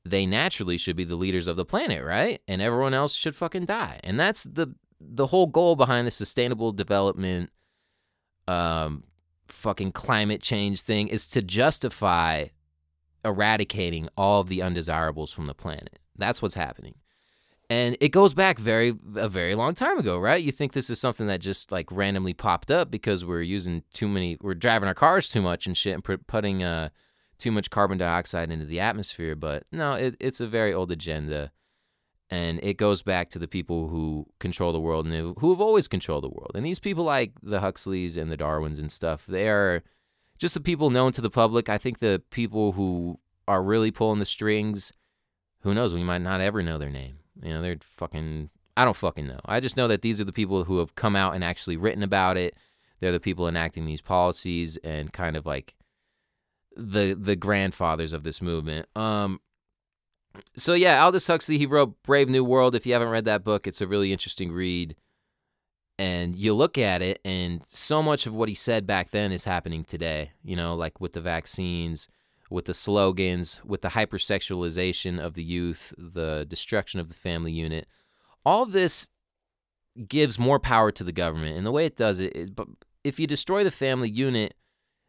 [0.06, 2.42] they naturally should be the leaders of the planet, right?
[2.48, 4.00] And everyone else should fucking die.
[4.04, 7.50] And that's the the whole goal behind the sustainable development
[8.48, 9.04] um
[9.48, 12.48] fucking climate change thing is to justify
[13.24, 16.00] eradicating all of the undesirables from the planet.
[16.18, 16.96] That's what's happening.
[17.70, 20.44] And it goes back very a very long time ago, right?
[20.44, 24.08] You think this is something that just like randomly popped up because we're using too
[24.08, 26.90] many we're driving our cars too much and shit and putting uh
[27.40, 31.52] too much carbon dioxide into the atmosphere, but no, it, it's a very old agenda
[32.30, 35.88] and it goes back to the people who control the world and who have always
[35.88, 36.52] controlled the world.
[36.56, 39.84] And these people like the Huxleys and the Darwins and stuff, they are
[40.40, 41.70] just the people known to the public.
[41.70, 44.92] I think the people who are really pulling the strings,
[45.64, 47.20] who knows, we might not ever know their name.
[47.42, 49.40] You know, they're fucking I don't fucking know.
[49.46, 52.04] I just know that these are the people who have come out and actually written
[52.04, 52.56] about it.
[53.00, 55.76] They're the people enacting these policies and kind of like
[56.76, 58.88] the the grandfathers of this movement.
[58.96, 59.40] Um
[60.56, 62.74] so yeah, Aldous Huxley, he wrote Brave New World.
[62.74, 64.96] If you haven't read that book, it's a really interesting read.
[66.00, 69.44] And you look at it, and so much of what he said back then is
[69.44, 70.32] happening today.
[70.44, 72.08] You know, like with the vaccines,
[72.54, 77.88] with the slogans, with the hypersexualization of the youth, the destruction of the family unit.
[78.46, 79.10] All this
[80.08, 81.58] gives more power to the government.
[81.58, 82.68] And the way it does it is, but
[83.04, 84.54] if you destroy the family unit,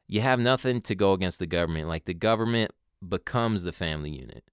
[0.08, 1.88] you have nothing to go against the government.
[1.88, 2.72] Like the government
[3.08, 4.44] becomes the family unit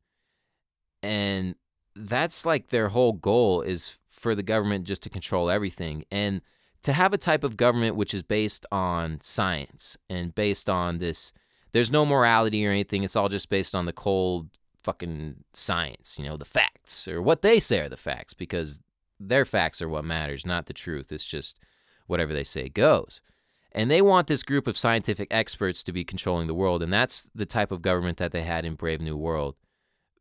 [1.04, 1.56] and
[1.95, 6.41] that's like their whole goal is for the government just to control everything and
[6.84, 11.32] to have a type of government which is based on science and based on this
[11.71, 13.03] there's no morality or anything.
[13.03, 14.49] It's all just based on the cold
[14.84, 18.81] fucking science you know the facts or what they say are the facts because
[19.19, 21.12] their facts are what matters not the truth.
[21.12, 21.60] It's just
[22.07, 23.21] whatever they say goes.
[23.73, 27.29] And they want this group of scientific experts to be controlling the world and that's
[27.36, 29.55] the type of government that they had in brave new world.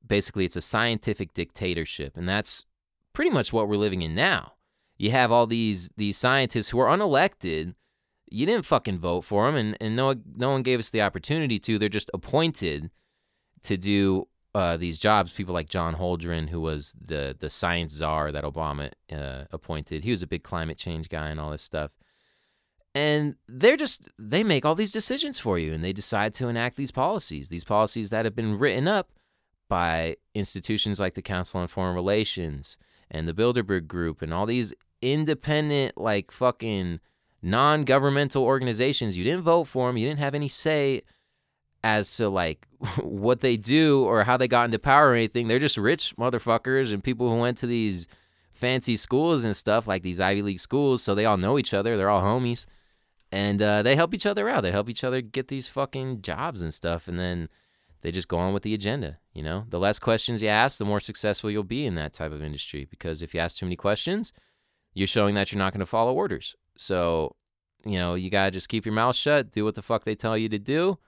[0.06, 2.66] Basically it's a scientific dictatorship and that's
[3.14, 4.52] pretty much what we're living in now.
[4.98, 7.74] You have all these these scientists who are unelected
[8.30, 11.58] you didn't fucking vote for them and, and no, no one gave us the opportunity
[11.58, 11.78] to.
[11.78, 12.90] They're just appointed
[13.64, 15.32] to do uh, these jobs.
[15.32, 20.04] People like john holdren who was the, the science czar that obama uh, appointed.
[20.04, 21.90] He was a big climate change guy and all this stuff.
[22.94, 26.76] And they're just they make all these decisions for you and they decide to enact
[26.76, 27.48] these policies.
[27.48, 29.12] These policies that have been written up
[29.68, 32.76] by institutions like the Council on Foreign Relations
[33.10, 37.00] and the Bilderberg Group and all these independent, like fucking
[37.42, 39.16] non governmental organizations.
[39.16, 41.02] You didn't vote for them, you didn't have any say
[41.82, 42.66] as to like
[43.02, 45.48] what they do or how they got into power or anything.
[45.48, 48.06] They're just rich motherfuckers and people who went to these
[48.52, 51.02] fancy schools and stuff, like these Ivy League schools.
[51.02, 52.66] So they all know each other, they're all homies.
[53.32, 54.62] And uh, they help each other out.
[54.62, 57.06] They help each other get these fucking jobs and stuff.
[57.06, 57.48] And then
[58.02, 59.18] they just go on with the agenda.
[59.32, 62.32] You know, the less questions you ask, the more successful you'll be in that type
[62.32, 62.86] of industry.
[62.90, 64.32] Because if you ask too many questions,
[64.94, 66.56] you're showing that you're not going to follow orders.
[66.80, 67.36] So,
[67.84, 70.14] you know, you got to just keep your mouth shut, do what the fuck they
[70.14, 70.98] tell you to do,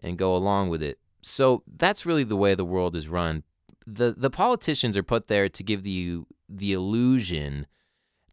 [0.00, 0.98] and go along with it.
[1.22, 3.42] So that's really the way the world is run.
[3.86, 7.66] The the politicians are put there to give you the illusion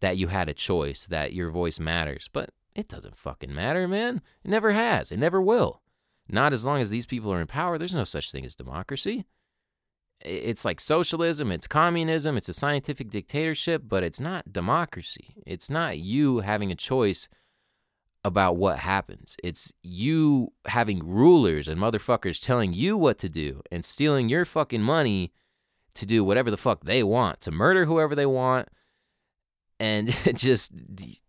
[0.01, 2.29] that you had a choice, that your voice matters.
[2.31, 4.21] But it doesn't fucking matter, man.
[4.43, 5.11] It never has.
[5.11, 5.81] It never will.
[6.27, 9.25] Not as long as these people are in power, there's no such thing as democracy.
[10.25, 15.35] It's like socialism, it's communism, it's a scientific dictatorship, but it's not democracy.
[15.45, 17.27] It's not you having a choice
[18.23, 19.35] about what happens.
[19.43, 24.81] It's you having rulers and motherfuckers telling you what to do and stealing your fucking
[24.81, 25.33] money
[25.95, 28.69] to do whatever the fuck they want, to murder whoever they want,
[29.79, 30.71] and just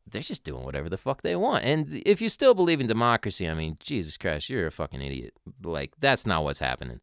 [0.06, 1.64] they're just doing whatever the fuck they want.
[1.64, 5.34] And if you still believe in democracy, I mean, Jesus Christ, you're a fucking idiot.
[5.62, 7.00] Like that's not what's happening.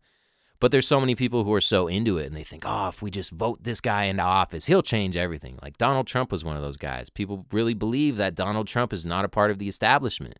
[0.61, 3.01] But there's so many people who are so into it and they think, oh, if
[3.01, 5.57] we just vote this guy into office, he'll change everything.
[5.59, 7.09] Like Donald Trump was one of those guys.
[7.09, 10.37] People really believe that Donald Trump is not a part of the establishment.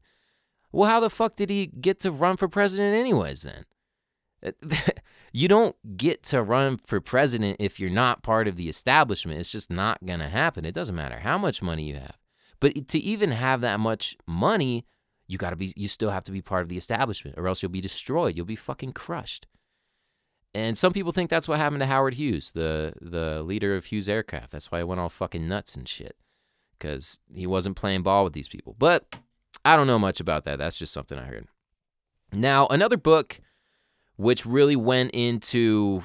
[0.72, 3.66] Well, how the fuck did he get to run for president, anyways, then?
[5.34, 9.40] you don't get to run for president if you're not part of the establishment.
[9.40, 10.66] It's just not going to happen.
[10.66, 12.20] It doesn't matter how much money you have.
[12.60, 14.86] But to even have that much money,
[15.28, 17.64] you got to be you still have to be part of the establishment or else
[17.64, 18.38] you'll be destroyed.
[18.38, 19.48] You'll be fucking crushed.
[20.54, 24.10] And some people think that's what happened to Howard Hughes, the the leader of Hughes
[24.10, 24.52] Aircraft.
[24.52, 26.16] That's why he went all fucking nuts and shit
[26.80, 28.76] cuz he wasn't playing ball with these people.
[28.78, 29.06] But
[29.64, 30.58] I don't know much about that.
[30.58, 31.48] That's just something I heard.
[32.34, 33.40] Now, another book
[34.16, 36.02] which really went into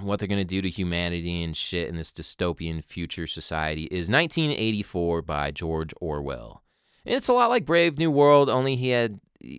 [0.00, 5.22] what they're to do to humanity and shit in this dystopian future society is 1984
[5.22, 6.62] by George Orwell.
[7.04, 9.18] And it's a lot like Brave New World, only he had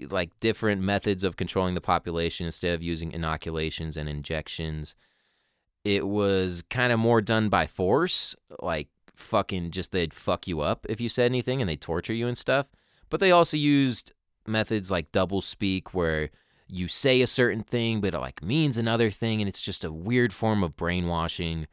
[0.09, 4.95] like different methods of controlling the population instead of using inoculations and injections.
[5.83, 10.85] It was kind of more done by force, like fucking just they'd fuck you up
[10.89, 12.69] if you said anything and they torture you and stuff.
[13.09, 14.11] But they also used
[14.47, 16.29] methods like double speak where
[16.67, 19.91] you say a certain thing but it like means another thing and it's just a
[19.91, 21.67] weird form of brainwashing.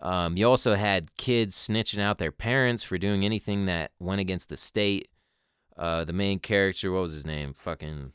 [0.00, 4.48] Um, you also had kids snitching out their parents for doing anything that went against
[4.48, 5.08] the state.
[5.78, 7.54] Uh, the main character, what was his name?
[7.54, 8.12] Fucking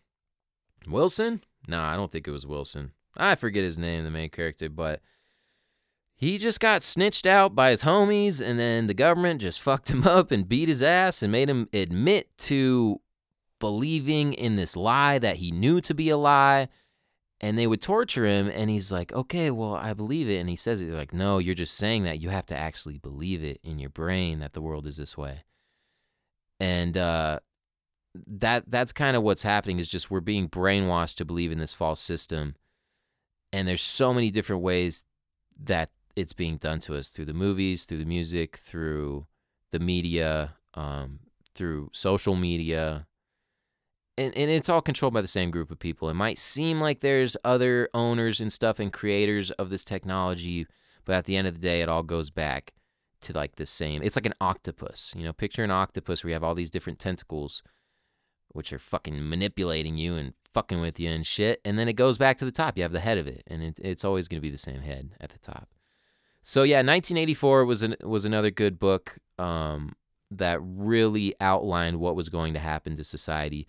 [0.88, 1.42] Wilson?
[1.68, 2.92] No, I don't think it was Wilson.
[3.16, 5.02] I forget his name, the main character, but
[6.16, 10.04] he just got snitched out by his homies, and then the government just fucked him
[10.04, 13.00] up and beat his ass and made him admit to
[13.60, 16.68] believing in this lie that he knew to be a lie.
[17.40, 20.38] And they would torture him, and he's like, okay, well, I believe it.
[20.38, 22.22] And he says it like, no, you're just saying that.
[22.22, 25.44] You have to actually believe it in your brain that the world is this way.
[26.62, 27.40] And uh,
[28.16, 31.74] that that's kind of what's happening is just we're being brainwashed to believe in this
[31.74, 32.56] false system.
[33.52, 35.06] And there's so many different ways
[35.64, 39.26] that it's being done to us through the movies through the music through
[39.72, 41.20] the media um,
[41.56, 43.08] through social media.
[44.16, 46.08] And, and it's all controlled by the same group of people.
[46.08, 50.68] It might seem like there's other owners and stuff and creators of this technology
[51.06, 52.74] but at the end of the day it all goes back
[53.22, 54.02] to like the same.
[54.04, 57.00] It's like an octopus you know picture an octopus where you have all these different
[57.00, 57.64] tentacles
[58.54, 61.60] which are fucking manipulating you and fucking with you and shit.
[61.66, 62.78] And then it goes back to the top.
[62.78, 64.82] You have the head of it, and it, it's always going to be the same
[64.82, 65.70] head at the top.
[66.42, 69.96] So yeah, 1984 was an, was another good book um,
[70.30, 73.68] that really outlined what was going to happen to society.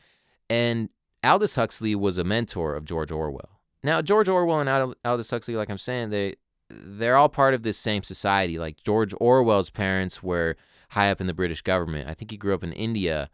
[0.51, 0.89] And
[1.23, 3.61] Aldous Huxley was a mentor of George Orwell.
[3.83, 6.35] Now George Orwell and Aldous Huxley, like I'm saying, they
[6.71, 8.59] they're all part of this same society.
[8.59, 10.57] Like George Orwell's parents were
[10.91, 12.09] high up in the British government.
[12.09, 13.31] I think he grew up in India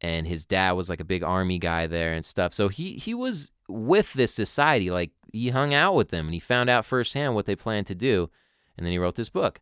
[0.00, 2.52] and his dad was like a big army guy there and stuff.
[2.52, 6.40] So he he was with this society, like he hung out with them and he
[6.40, 8.30] found out firsthand what they planned to do,
[8.76, 9.60] and then he wrote this book.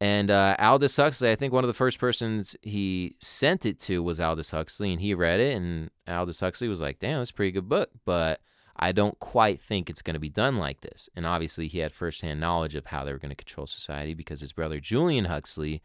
[0.00, 4.00] And uh, Aldous Huxley, I think one of the first persons he sent it to
[4.02, 7.34] was Aldous Huxley, and he read it, and Aldous Huxley was like, "Damn, that's a
[7.34, 8.40] pretty good book," but
[8.76, 11.08] I don't quite think it's going to be done like this.
[11.16, 14.40] And obviously, he had firsthand knowledge of how they were going to control society because
[14.40, 15.82] his brother Julian Huxley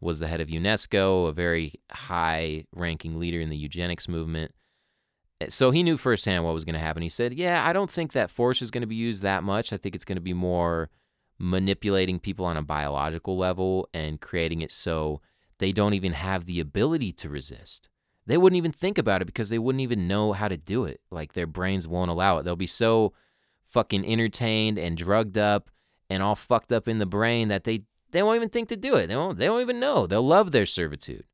[0.00, 4.52] was the head of UNESCO, a very high ranking leader in the eugenics movement.
[5.40, 7.02] Eh, so he knew firsthand what was going to happen.
[7.02, 9.72] He said, Yeah, I don't think that force is going to be used that much.
[9.72, 10.90] I think it's going to be more
[11.38, 15.20] manipulating people on a biological level and creating it so
[15.58, 17.88] they don't even have the ability to resist.
[18.26, 21.00] They wouldn't even think about it because they wouldn't even know how to do it.
[21.10, 22.42] Like their brains won't allow it.
[22.42, 23.14] They'll be so
[23.64, 25.70] fucking entertained and drugged up
[26.10, 28.96] and all fucked up in the brain that they they won't even think to do
[28.96, 29.08] it.
[29.08, 29.38] They won't.
[29.38, 30.06] They won't even know.
[30.06, 31.24] They'll love their servitude.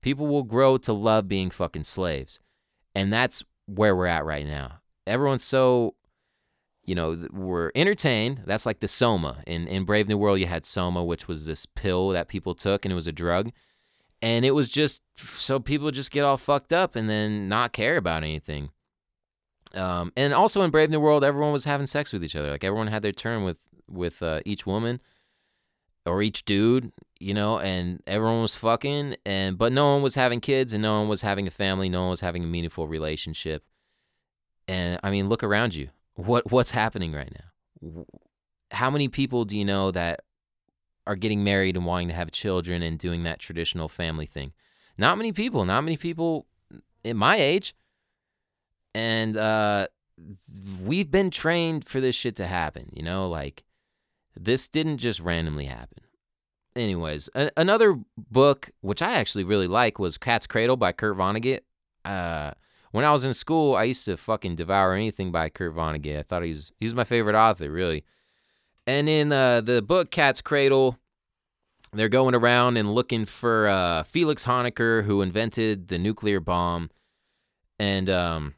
[0.00, 2.38] People will grow to love being fucking slaves,
[2.94, 4.80] and that's where we're at right now.
[5.06, 5.94] Everyone's so,
[6.84, 8.42] you know, we're entertained.
[8.46, 9.42] That's like the soma.
[9.46, 12.84] In in Brave New World, you had soma, which was this pill that people took,
[12.84, 13.50] and it was a drug,
[14.22, 17.96] and it was just so people just get all fucked up and then not care
[17.96, 18.70] about anything.
[19.74, 22.50] Um, and also in Brave New World, everyone was having sex with each other.
[22.50, 25.00] Like everyone had their turn with with uh, each woman
[26.06, 30.40] or each dude, you know, and everyone was fucking and but no one was having
[30.40, 33.64] kids and no one was having a family, no one was having a meaningful relationship.
[34.66, 35.90] And I mean, look around you.
[36.14, 38.04] What what's happening right now?
[38.70, 40.20] How many people do you know that
[41.06, 44.52] are getting married and wanting to have children and doing that traditional family thing?
[44.96, 46.46] Not many people, not many people
[47.04, 47.74] in my age.
[48.94, 49.88] And uh
[50.82, 53.64] we've been trained for this shit to happen, you know, like
[54.36, 56.04] this didn't just randomly happen.
[56.76, 61.60] Anyways, a- another book which I actually really like was Cat's Cradle by Kurt Vonnegut.
[62.04, 62.52] Uh,
[62.92, 66.18] when I was in school, I used to fucking devour anything by Kurt Vonnegut.
[66.18, 68.04] I thought he's he's my favorite author, really.
[68.86, 70.96] And in uh, the book Cat's Cradle,
[71.92, 76.90] they're going around and looking for uh, Felix Hoenikker, who invented the nuclear bomb,
[77.78, 78.54] and um,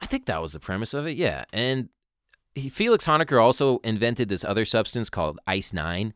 [0.00, 1.16] I think that was the premise of it.
[1.16, 1.88] Yeah, and
[2.54, 6.14] he, Felix Hoenikker also invented this other substance called Ice Nine,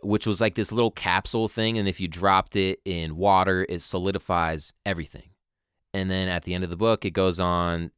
[0.00, 1.78] which was like this little capsule thing.
[1.78, 5.30] And if you dropped it in water, it solidifies everything.
[5.94, 7.90] And then at the end of the book, it goes on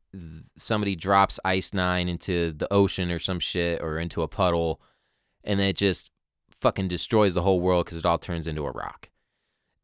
[0.56, 4.80] somebody drops Ice Nine into the ocean or some shit or into a puddle,
[5.44, 6.10] and then it just
[6.60, 9.08] fucking destroys the whole world because it all turns into a rock.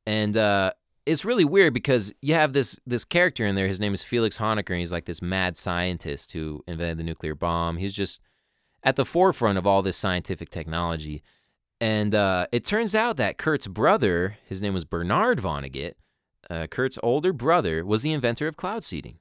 [0.05, 0.73] And uh,
[1.07, 3.69] it's really weird because you have this this character in there.
[3.69, 7.35] His name is Felix Hoenikker, and he's like this mad scientist who invented the nuclear
[7.35, 7.77] bomb.
[7.77, 8.21] He's just
[8.83, 11.23] at the forefront of all this scientific technology.
[11.81, 15.95] And uh, it turns out that Kurt's brother, his name was Bernard Vonnegut,
[16.49, 19.19] uh, Kurt's older brother, was the inventor of cloud seeding.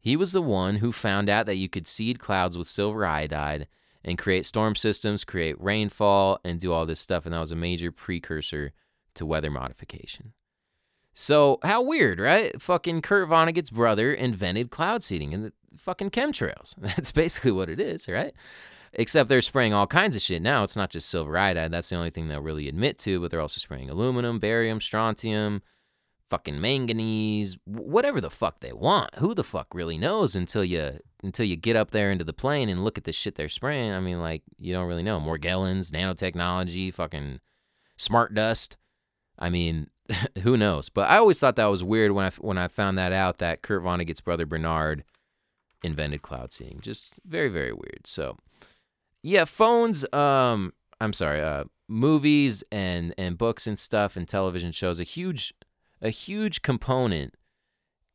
[0.00, 3.68] He was the one who found out that you could seed clouds with silver iodide
[4.04, 7.24] and create storm systems, create rainfall, and do all this stuff.
[7.24, 8.72] And that was a major precursor
[9.14, 10.32] to weather modification.
[11.14, 12.60] So, how weird, right?
[12.60, 16.74] Fucking Kurt Vonnegut's brother invented cloud seeding and the fucking chemtrails.
[16.78, 18.32] That's basically what it is, right?
[18.94, 20.62] Except they're spraying all kinds of shit now.
[20.62, 21.70] It's not just silver iodide.
[21.70, 25.62] That's the only thing they'll really admit to, but they're also spraying aluminum, barium, strontium,
[26.28, 29.14] fucking manganese, whatever the fuck they want.
[29.16, 32.68] Who the fuck really knows until you until you get up there into the plane
[32.68, 33.92] and look at the shit they're spraying?
[33.92, 35.20] I mean, like you don't really know.
[35.20, 37.40] Morgellons, nanotechnology, fucking
[37.96, 38.76] smart dust.
[39.38, 39.88] I mean,
[40.42, 40.88] who knows?
[40.88, 43.62] But I always thought that was weird when I when I found that out that
[43.62, 45.04] Kurt Vonnegut's brother Bernard
[45.82, 46.80] invented cloud seeding.
[46.80, 48.06] Just very very weird.
[48.06, 48.36] So,
[49.22, 50.10] yeah, phones.
[50.12, 51.40] Um, I'm sorry.
[51.40, 55.52] Uh, movies and and books and stuff and television shows a huge
[56.02, 57.34] a huge component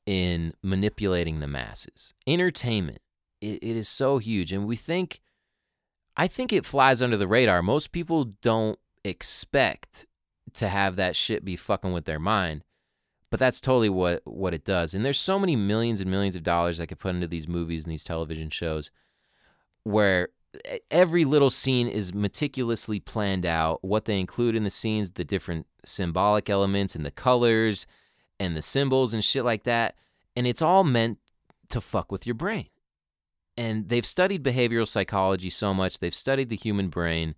[0.06, 2.14] in manipulating the masses.
[2.26, 3.00] Entertainment,
[3.42, 4.52] it, it is so huge.
[4.54, 5.22] And we think,
[6.16, 7.62] I think it flies under the radar.
[7.62, 10.06] Most people don't expect
[10.58, 12.64] to have that shit be fucking with their mind.
[13.30, 14.94] But that's totally what, what it does.
[14.94, 17.84] And there's so many millions and millions of dollars that could put into these movies
[17.84, 18.90] and these television shows
[19.84, 20.30] where
[20.90, 23.84] every little scene is meticulously planned out.
[23.84, 27.86] What they include in the scenes the different symbolic elements and the colors
[28.40, 29.96] and the symbols and shit like that.
[30.36, 31.20] And it's all meant
[31.70, 32.68] to fuck with your brain.
[33.58, 36.00] And they've studied behavioral psychology so much.
[36.00, 37.36] They've studied the human brain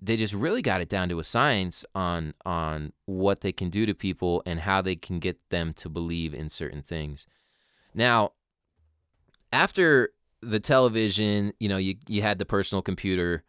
[0.00, 3.86] they just really got it down to a science on on what they can do
[3.86, 7.26] to people and how they can get them to believe in certain things
[7.94, 8.32] now
[9.52, 10.10] after
[10.42, 13.42] the television, you know, you you had the personal computer,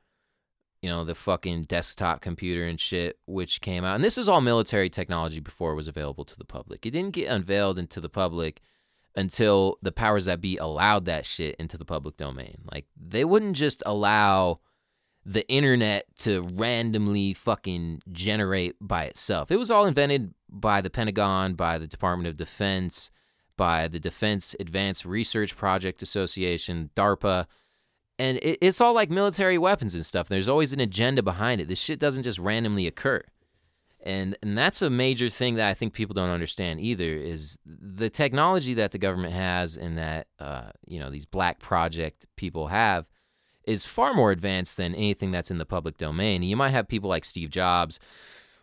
[0.81, 3.95] you know, the fucking desktop computer and shit, which came out.
[3.95, 6.85] And this is all military technology before it was available to the public.
[6.85, 8.61] It didn't get unveiled into the public
[9.15, 12.59] until the powers that be allowed that shit into the public domain.
[12.71, 14.59] Like they wouldn't just allow
[15.27, 19.51] the internet to randomly fucking generate by itself.
[19.51, 23.11] It was all invented by the Pentagon, by the Department of Defense,
[23.57, 27.45] by the Defense Advanced Research Project Association, DARPA.
[28.17, 30.29] And it, it's all like military weapons and stuff.
[30.29, 31.67] There's always an agenda behind it.
[31.67, 33.21] This shit doesn't just randomly occur.
[33.99, 38.09] And, and that's a major thing that I think people don't understand either is the
[38.09, 43.07] technology that the government has and that uh, you know these black project people have
[43.67, 46.41] is far more advanced than anything that's in the public domain.
[46.41, 47.99] You might have people like Steve Jobs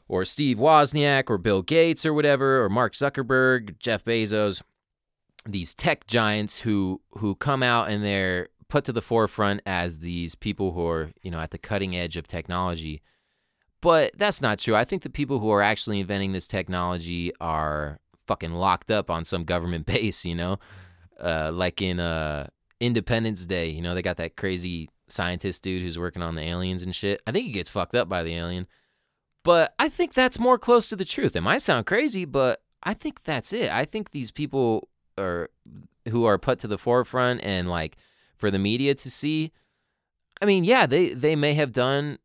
[0.09, 4.63] or Steve Wozniak or Bill Gates or whatever or Mark Zuckerberg, Jeff Bezos
[5.47, 10.35] these tech giants who who come out and they're put to the forefront as these
[10.35, 13.03] people who are you know at the cutting edge of technology.
[13.81, 14.75] But that's not true.
[14.75, 19.25] I think the people who are actually inventing this technology are fucking locked up on
[19.25, 20.59] some government base you know?
[21.21, 22.49] Uh, like in uh,
[22.81, 26.83] independence day you know they got that crazy scientist dude who's working on the aliens
[26.83, 28.67] and shit i think he gets fucked up by the alien
[29.43, 32.95] but i think that's more close to the truth it might sound crazy but i
[32.95, 34.89] think that's it i think these people
[35.19, 35.51] or
[36.09, 37.97] who are put to the forefront and like
[38.37, 39.53] for the media to see.
[40.41, 42.19] I mean, yeah, they they may have done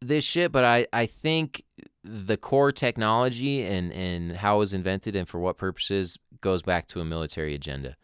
[0.00, 1.62] this shit, but I I think
[2.04, 6.86] the core technology and and how it was invented and for what purposes goes back
[6.88, 7.96] to a military agenda.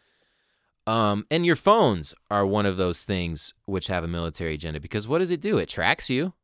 [0.87, 5.07] Um, and your phones are one of those things which have a military agenda because
[5.07, 5.59] what does it do?
[5.59, 6.35] It tracks you,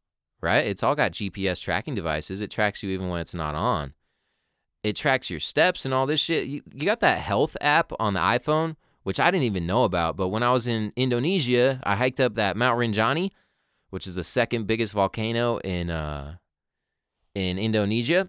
[0.40, 0.66] right?
[0.66, 2.40] It's all got GPS tracking devices.
[2.40, 3.94] It tracks you even when it's not on.
[4.84, 6.46] It tracks your steps and all this shit.
[6.46, 10.16] You, you got that health app on the iPhone, which I didn't even know about.
[10.16, 13.32] But when I was in Indonesia, I hiked up that Mount Rinjani,
[13.90, 16.36] which is the second biggest volcano in uh,
[17.34, 18.28] in Indonesia.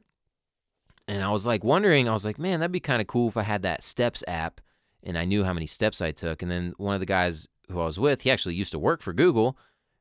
[1.07, 3.37] And I was like wondering, I was like, man, that'd be kind of cool if
[3.37, 4.59] I had that steps app
[5.03, 6.41] and I knew how many steps I took.
[6.41, 9.01] And then one of the guys who I was with, he actually used to work
[9.01, 9.57] for Google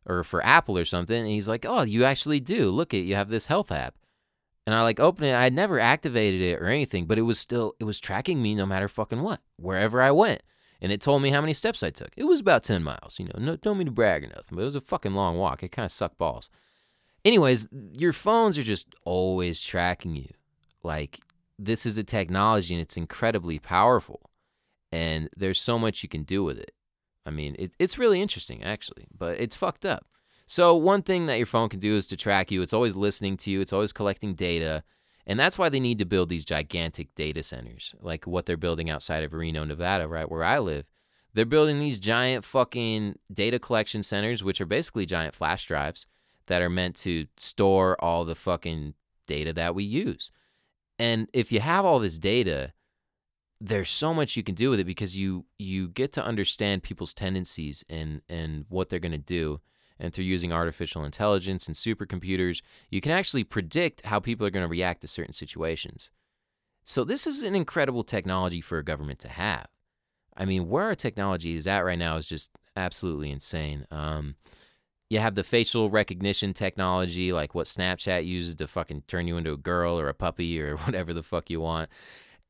[0.06, 1.16] or for Apple or something.
[1.16, 2.70] And he's like, oh, you actually do.
[2.70, 3.94] Look at you have this health app
[4.68, 5.34] and I like opened it.
[5.34, 8.54] I had never activated it or anything, but it was still it was tracking me
[8.54, 10.42] no matter fucking what, wherever I went,
[10.82, 12.10] and it told me how many steps I took.
[12.18, 13.38] It was about ten miles, you know.
[13.38, 15.62] No, don't mean to brag or nothing, but it was a fucking long walk.
[15.62, 16.50] It kind of sucked balls,
[17.24, 20.28] anyways, your phones are just always tracking you.
[20.82, 21.18] Like
[21.58, 24.27] this is a technology and it's incredibly powerful,
[24.92, 26.72] and there's so much you can do with it.
[27.26, 30.06] I mean, it, it's really interesting actually, but it's fucked up.
[30.46, 32.62] So one thing that your phone can do is to track you.
[32.62, 33.60] It's always listening to you.
[33.60, 34.82] It's always collecting data.
[35.26, 38.88] And that's why they need to build these gigantic data centers, like what they're building
[38.88, 40.86] outside of Reno, Nevada, right where I live.
[41.34, 46.06] They're building these giant fucking data collection centers, which are basically giant flash drives
[46.46, 48.94] that are meant to store all the fucking
[49.26, 50.30] data that we use.
[50.98, 52.72] And if you have all this data,
[53.60, 57.14] there's so much you can do with it because you you get to understand people's
[57.14, 59.60] tendencies and and what they're going to do
[59.98, 64.64] and through using artificial intelligence and supercomputers, you can actually predict how people are going
[64.64, 66.10] to react to certain situations.
[66.84, 69.66] So, this is an incredible technology for a government to have.
[70.36, 73.86] I mean, where our technology is at right now is just absolutely insane.
[73.90, 74.36] Um,
[75.10, 79.52] you have the facial recognition technology, like what Snapchat uses to fucking turn you into
[79.52, 81.90] a girl or a puppy or whatever the fuck you want.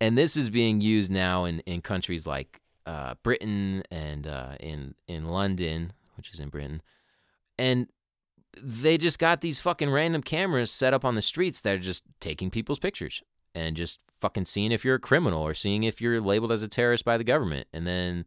[0.01, 4.95] And this is being used now in, in countries like uh, Britain and uh, in
[5.07, 6.83] in London, which is in Britain,
[7.59, 7.89] and
[8.63, 12.05] they just got these fucking random cameras set up on the streets that are just
[12.21, 13.23] taking people's pictures
[13.55, 16.69] and just fucking seeing if you're a criminal or seeing if you're labeled as a
[16.69, 17.67] terrorist by the government.
[17.73, 18.25] And then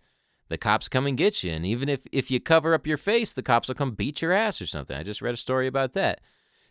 [0.50, 1.52] the cops come and get you.
[1.52, 4.32] And even if, if you cover up your face, the cops will come beat your
[4.32, 4.96] ass or something.
[4.96, 6.22] I just read a story about that.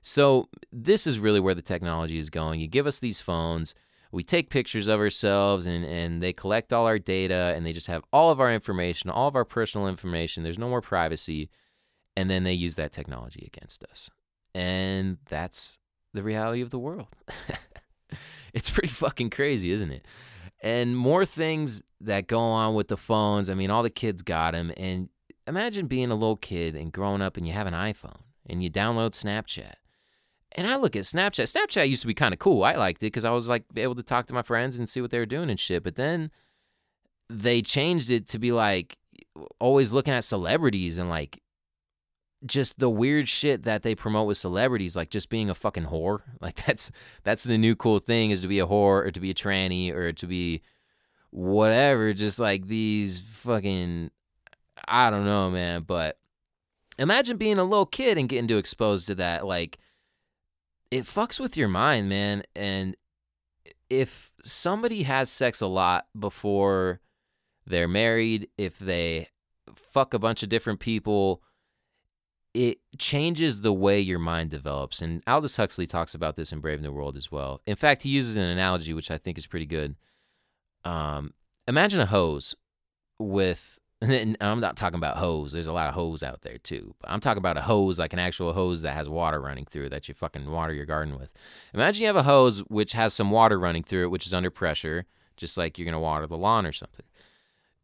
[0.03, 2.61] So this is really where the technology is going.
[2.61, 3.75] You give us these phones,
[4.13, 7.87] we take pictures of ourselves and, and they collect all our data and they just
[7.87, 10.43] have all of our information, all of our personal information.
[10.43, 11.49] There's no more privacy
[12.17, 14.11] and then they use that technology against us.
[14.55, 15.79] And that's
[16.13, 17.09] the reality of the world.
[18.53, 20.05] it's pretty fucking crazy, isn't it?
[20.63, 23.49] And more things that go on with the phones.
[23.49, 24.73] I mean, all the kids got them.
[24.77, 25.09] And
[25.47, 28.71] imagine being a little kid and growing up and you have an iPhone and you
[28.71, 29.75] download Snapchat.
[30.53, 31.45] And I look at Snapchat.
[31.45, 32.65] Snapchat used to be kind of cool.
[32.65, 35.01] I liked it because I was like able to talk to my friends and see
[35.01, 35.85] what they were doing and shit.
[35.85, 36.31] But then
[37.29, 38.97] they changed it to be like
[39.61, 41.41] always looking at celebrities and like
[42.45, 46.21] just the weird shit that they promote with celebrities, like just being a fucking whore.
[46.41, 46.91] Like that's
[47.23, 49.93] that's the new cool thing is to be a whore or to be a tranny
[49.93, 50.63] or to be
[51.31, 52.13] whatever.
[52.13, 54.11] Just like these fucking
[54.89, 55.83] I don't know, man.
[55.83, 56.19] But
[56.99, 59.47] imagine being a little kid and getting to exposed to that.
[59.47, 59.79] Like
[60.91, 62.43] it fucks with your mind, man.
[62.55, 62.97] And
[63.89, 67.01] if somebody has sex a lot before
[67.67, 69.29] they're married, if they
[69.75, 71.43] fuck a bunch of different people
[72.55, 75.01] it changes the way your mind develops.
[75.01, 77.61] And Aldous Huxley talks about this in Brave New World as well.
[77.67, 79.97] In fact, he uses an analogy which I think is pretty good.
[80.85, 81.35] Um,
[81.69, 82.55] imagine a hose
[83.19, 83.79] with,
[84.11, 85.53] and I'm not talking about hose.
[85.53, 86.95] There's a lot of hose out there too.
[87.01, 89.87] But I'm talking about a hose, like an actual hose that has water running through
[89.87, 91.33] it that you fucking water your garden with.
[91.75, 94.51] Imagine you have a hose which has some water running through it, which is under
[94.51, 97.07] pressure, just like you're gonna water the lawn or something.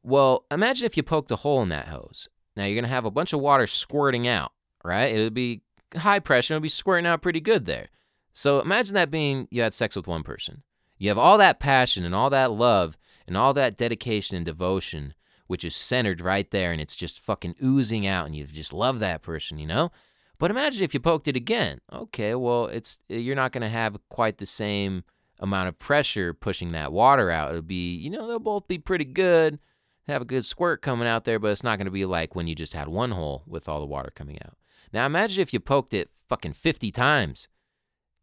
[0.02, 2.28] Well, imagine if you poked a hole in that hose.
[2.56, 4.52] Now you're gonna have a bunch of water squirting out
[4.86, 5.12] right?
[5.12, 5.62] It'll be
[5.96, 6.54] high pressure.
[6.54, 7.88] it'll be squirting out pretty good there.
[8.32, 10.62] So imagine that being you had sex with one person.
[10.98, 12.96] You have all that passion and all that love
[13.26, 15.14] and all that dedication and devotion,
[15.46, 18.98] which is centered right there and it's just fucking oozing out and you just love
[18.98, 19.90] that person, you know?
[20.38, 21.80] But imagine if you poked it again.
[21.92, 25.04] Okay, well, it's you're not going to have quite the same
[25.40, 27.50] amount of pressure pushing that water out.
[27.50, 29.58] It'll be, you know, they'll both be pretty good,
[30.06, 32.46] have a good squirt coming out there, but it's not going to be like when
[32.46, 34.56] you just had one hole with all the water coming out.
[34.92, 37.48] Now imagine if you poked it fucking 50 times.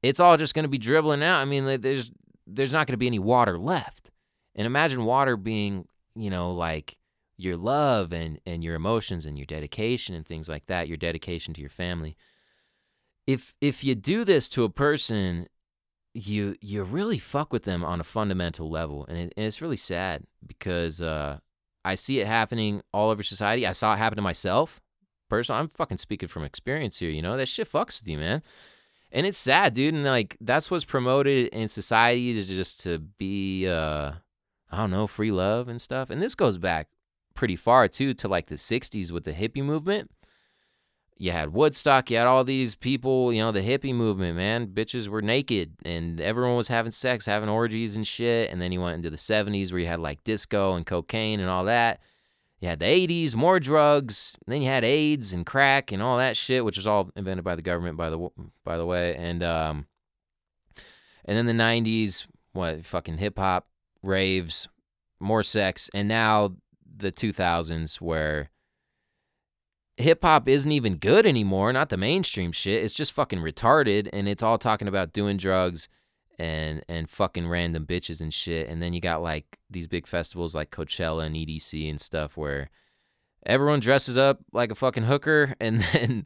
[0.02, 1.40] It's all just going to be dribbling out.
[1.40, 2.12] I mean, there's
[2.46, 4.12] there's not going to be any water left.
[4.56, 6.98] And imagine water being, you know, like
[7.38, 11.54] your love and and your emotions and your dedication and things like that, your dedication
[11.54, 12.16] to your family.
[13.26, 15.48] If if you do this to a person,
[16.14, 19.78] you you really fuck with them on a fundamental level, and, it, and it's really
[19.78, 21.40] sad because uh,
[21.86, 23.66] I see it happening all over society.
[23.66, 24.82] I saw it happen to myself
[25.34, 25.56] person.
[25.56, 27.36] I'm fucking speaking from experience here, you know?
[27.38, 28.44] That shit fucks with you, man.
[29.12, 29.94] And it's sad, dude.
[29.94, 34.12] And like that's what's promoted in society is just to be uh
[34.72, 36.10] I don't know, free love and stuff.
[36.10, 36.88] And this goes back
[37.34, 40.12] pretty far too to like the 60s with the hippie movement.
[41.18, 44.68] You had Woodstock, you had all these people, you know, the hippie movement, man.
[44.68, 48.50] Bitches were naked and everyone was having sex, having orgies and shit.
[48.50, 51.50] And then you went into the 70s where you had like disco and cocaine and
[51.50, 52.02] all that.
[52.60, 54.38] You had the 80s, more drugs.
[54.48, 57.56] then you had AIDS and crack and all that shit, which was all invented by
[57.56, 58.30] the government, by the
[58.64, 59.16] by the way.
[59.18, 59.86] And um,
[61.26, 63.68] and then the 90s, what fucking hip hop,
[64.02, 64.70] raves,
[65.20, 66.56] more sex, and now
[66.96, 68.50] the 2000s where
[69.98, 72.84] hip hop isn't even good anymore, not the mainstream shit.
[72.84, 75.88] It's just fucking retarded and it's all talking about doing drugs
[76.40, 78.70] and and fucking random bitches and shit.
[78.70, 82.70] And then you got like these big festivals like Coachella and EDC and stuff where
[83.46, 86.26] everyone dresses up like a fucking hooker and then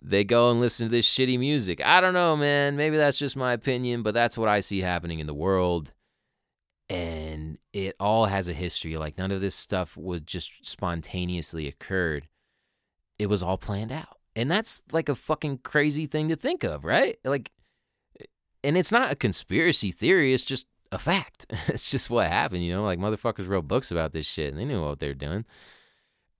[0.00, 1.84] they go and listen to this shitty music.
[1.84, 2.76] I don't know, man.
[2.76, 5.92] Maybe that's just my opinion, but that's what I see happening in the world.
[6.90, 8.96] And it all has a history.
[8.96, 12.28] Like none of this stuff was just spontaneously occurred.
[13.18, 14.18] It was all planned out.
[14.36, 17.16] And that's like a fucking crazy thing to think of, right?
[17.24, 17.52] Like
[18.64, 21.46] and it's not a conspiracy theory, it's just a fact.
[21.68, 22.82] it's just what happened, you know?
[22.82, 25.44] Like motherfuckers wrote books about this shit and they knew what they're doing.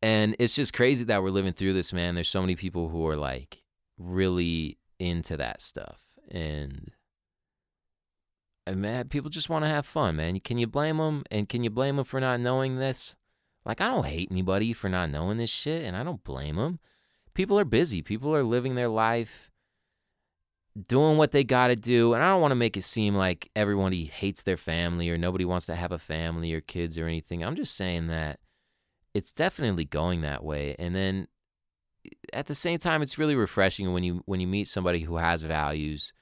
[0.03, 2.15] And it's just crazy that we're living through this, man.
[2.15, 3.63] There's so many people who are like
[3.99, 6.01] really into that stuff.
[6.31, 6.91] And,
[8.67, 10.41] and man, people just want to have fun, man.
[10.41, 11.23] Can you blame them?
[11.31, 13.17] And can you blame them for not knowing this?
[13.65, 16.79] Like, I don't hate anybody for not knowing this shit, and I don't blame them.
[17.35, 18.03] People are busy.
[18.03, 19.51] People are living their life,
[20.89, 22.15] doing what they got to do.
[22.15, 25.45] And I don't want to make it seem like everybody hates their family or nobody
[25.45, 27.45] wants to have a family or kids or anything.
[27.45, 28.39] I'm just saying that
[29.15, 30.77] it's definitely going that way.
[30.79, 31.29] And then
[32.33, 35.43] at the same time, it's really refreshing when you when you meet somebody who has
[35.43, 36.13] values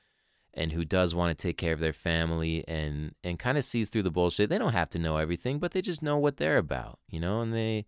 [0.54, 3.88] and who does want to take care of their family and and kind of sees
[3.88, 4.50] through the bullshit.
[4.50, 7.40] They don't have to know everything, but they just know what they're about, you know,
[7.40, 7.86] and they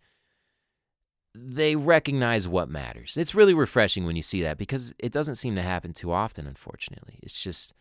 [1.34, 3.16] they recognize what matters.
[3.16, 6.46] It's really refreshing when you see that because it doesn't seem to happen too often,
[6.46, 7.18] unfortunately.
[7.22, 7.74] It's just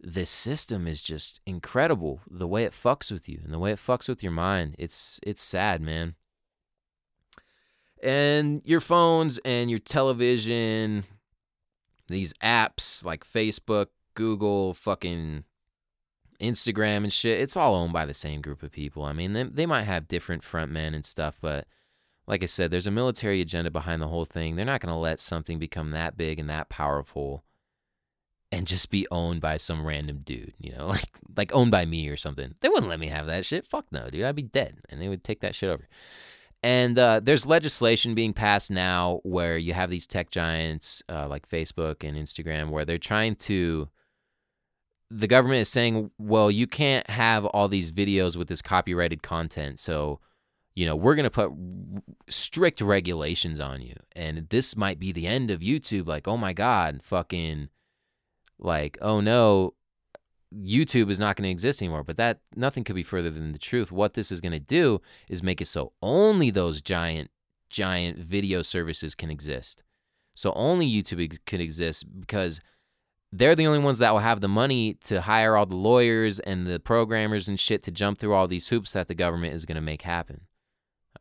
[0.00, 3.78] this system is just incredible the way it fucks with you and the way it
[3.78, 4.74] fucks with your mind.
[4.78, 6.16] It's it's sad, man
[8.04, 11.04] and your phones and your television,
[12.14, 15.44] these apps like Facebook, Google, fucking
[16.40, 19.04] Instagram and shit, it's all owned by the same group of people.
[19.04, 21.66] I mean, they, they might have different front men and stuff, but
[22.26, 24.56] like I said, there's a military agenda behind the whole thing.
[24.56, 27.44] They're not going to let something become that big and that powerful
[28.50, 32.08] and just be owned by some random dude, you know, like like owned by me
[32.08, 32.54] or something.
[32.60, 33.66] They wouldn't let me have that shit.
[33.66, 34.24] Fuck no, dude.
[34.24, 35.88] I'd be dead and they would take that shit over.
[36.64, 41.46] And uh, there's legislation being passed now where you have these tech giants uh, like
[41.46, 43.90] Facebook and Instagram where they're trying to.
[45.10, 49.78] The government is saying, well, you can't have all these videos with this copyrighted content.
[49.78, 50.20] So,
[50.74, 51.52] you know, we're going to put
[52.30, 53.96] strict regulations on you.
[54.16, 56.08] And this might be the end of YouTube.
[56.08, 57.68] Like, oh my God, fucking,
[58.58, 59.74] like, oh no,
[60.62, 62.04] YouTube is not going to exist anymore.
[62.04, 63.90] But that nothing could be further than the truth.
[63.90, 67.30] What this is going to do is make it so only those giant,
[67.70, 69.82] giant video services can exist.
[70.34, 72.60] So only YouTube ex- can exist because
[73.32, 76.66] they're the only ones that will have the money to hire all the lawyers and
[76.66, 79.76] the programmers and shit to jump through all these hoops that the government is going
[79.76, 80.42] to make happen.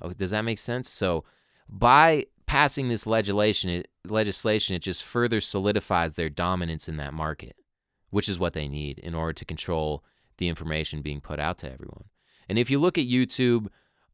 [0.01, 0.89] Oh, does that make sense?
[0.89, 1.23] So
[1.67, 7.55] by passing this legislation, it, legislation, it just further solidifies their dominance in that market
[8.13, 10.03] which is what they need in order to control
[10.37, 12.05] the information being put out to everyone.
[12.47, 13.67] And if you look at YouTube,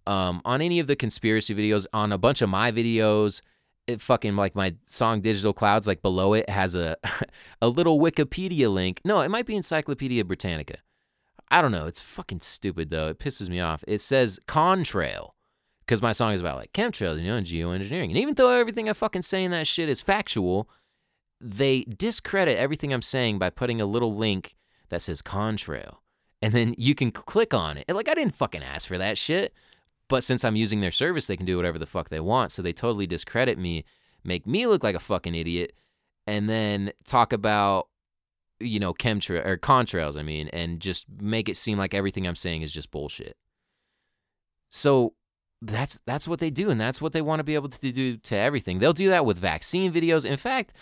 [0.08, 3.42] um, on any of the conspiracy videos, on a bunch of my videos,
[3.88, 6.96] it fucking like my song Digital Clouds, like below it has a
[7.62, 9.02] a little Wikipedia link.
[9.04, 10.78] No, it might be Encyclopedia Britannica.
[11.52, 11.86] I don't know.
[11.86, 13.10] It's fucking stupid though.
[13.10, 13.84] It pisses me off.
[13.86, 15.32] It says contrail
[15.86, 18.10] because my song is about like chemtrails, you know, and geoengineering.
[18.10, 20.70] And even though everything I fucking say in that shit is factual,
[21.42, 24.56] they discredit everything I'm saying by putting a little link
[24.90, 25.98] that says contrail.
[26.42, 27.86] And then you can click on it.
[27.88, 29.54] And like I didn't fucking ask for that shit.
[30.08, 32.52] But since I'm using their service, they can do whatever the fuck they want.
[32.52, 33.86] So they totally discredit me,
[34.24, 35.74] make me look like a fucking idiot,
[36.26, 37.88] and then talk about
[38.60, 42.36] you know chemtrail or contrails, I mean, and just make it seem like everything I'm
[42.36, 43.38] saying is just bullshit.
[44.70, 45.14] So
[45.62, 48.18] that's that's what they do, and that's what they want to be able to do
[48.18, 48.80] to everything.
[48.80, 50.26] They'll do that with vaccine videos.
[50.26, 50.74] In fact,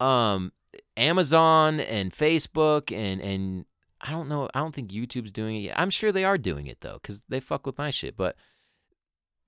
[0.00, 0.52] um,
[0.96, 3.64] Amazon and Facebook and and
[4.00, 4.48] I don't know.
[4.54, 5.78] I don't think YouTube's doing it yet.
[5.78, 8.16] I'm sure they are doing it though, because they fuck with my shit.
[8.16, 8.36] But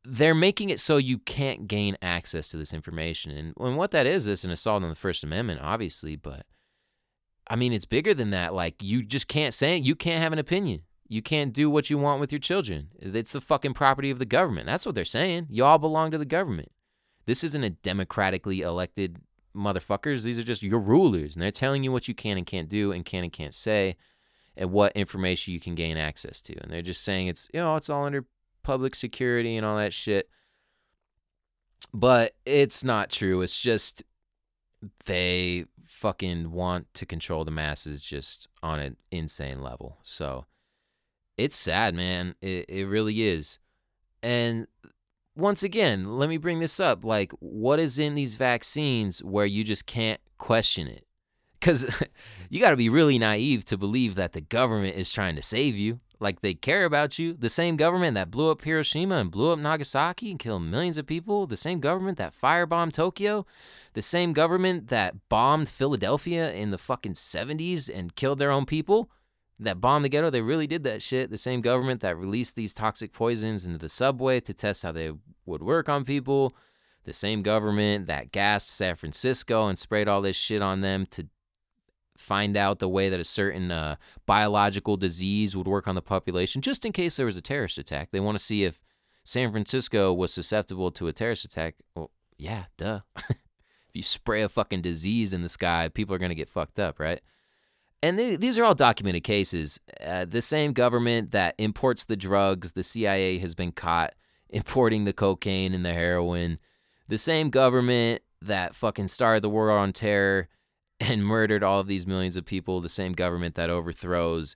[0.02, 3.32] they're making it so you can't gain access to this information.
[3.32, 6.16] And, and what that is is an assault on the First Amendment, obviously.
[6.16, 6.46] But
[7.48, 8.54] I mean, it's bigger than that.
[8.54, 9.82] Like you just can't say it.
[9.82, 10.82] You can't have an opinion.
[11.08, 12.88] You can't do what you want with your children.
[13.00, 14.66] It's the fucking property of the government.
[14.66, 15.48] That's what they're saying.
[15.50, 16.70] You all belong to the government.
[17.26, 19.18] This isn't a democratically elected
[19.54, 20.24] motherfuckers.
[20.24, 22.92] These are just your rulers, and they're telling you what you can and can't do,
[22.92, 23.96] and can and can't say,
[24.56, 26.56] and what information you can gain access to.
[26.62, 28.24] And they're just saying it's you know it's all under
[28.62, 30.28] public security and all that shit.
[31.92, 33.42] But it's not true.
[33.42, 34.02] It's just
[35.06, 39.98] they fucking want to control the masses just on an insane level.
[40.02, 40.46] So
[41.36, 42.34] it's sad, man.
[42.40, 43.58] It it really is.
[44.22, 44.66] And
[45.40, 47.04] once again, let me bring this up.
[47.04, 51.06] Like, what is in these vaccines where you just can't question it?
[51.58, 52.02] Because
[52.50, 55.76] you got to be really naive to believe that the government is trying to save
[55.76, 56.00] you.
[56.22, 57.32] Like, they care about you.
[57.32, 61.06] The same government that blew up Hiroshima and blew up Nagasaki and killed millions of
[61.06, 61.46] people.
[61.46, 63.46] The same government that firebombed Tokyo.
[63.94, 69.10] The same government that bombed Philadelphia in the fucking 70s and killed their own people.
[69.60, 70.30] That bombed the ghetto.
[70.30, 71.30] They really did that shit.
[71.30, 75.12] The same government that released these toxic poisons into the subway to test how they
[75.44, 76.56] would work on people.
[77.04, 81.28] The same government that gassed San Francisco and sprayed all this shit on them to
[82.16, 83.96] find out the way that a certain uh,
[84.26, 88.10] biological disease would work on the population, just in case there was a terrorist attack.
[88.10, 88.80] They want to see if
[89.24, 91.76] San Francisco was susceptible to a terrorist attack.
[91.94, 93.00] Well, yeah, duh.
[93.28, 96.78] if you spray a fucking disease in the sky, people are going to get fucked
[96.78, 97.20] up, right?
[98.02, 99.80] And th- these are all documented cases.
[100.04, 104.14] Uh, the same government that imports the drugs, the CIA has been caught
[104.48, 106.58] importing the cocaine and the heroin.
[107.08, 110.48] The same government that fucking started the war on terror
[111.00, 114.54] and murdered all of these millions of people, the same government that overthrows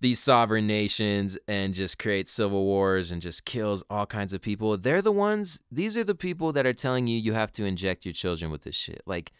[0.00, 4.76] these sovereign nations and just creates civil wars and just kills all kinds of people.
[4.76, 8.04] They're the ones, these are the people that are telling you you have to inject
[8.04, 9.02] your children with this shit.
[9.06, 9.32] Like,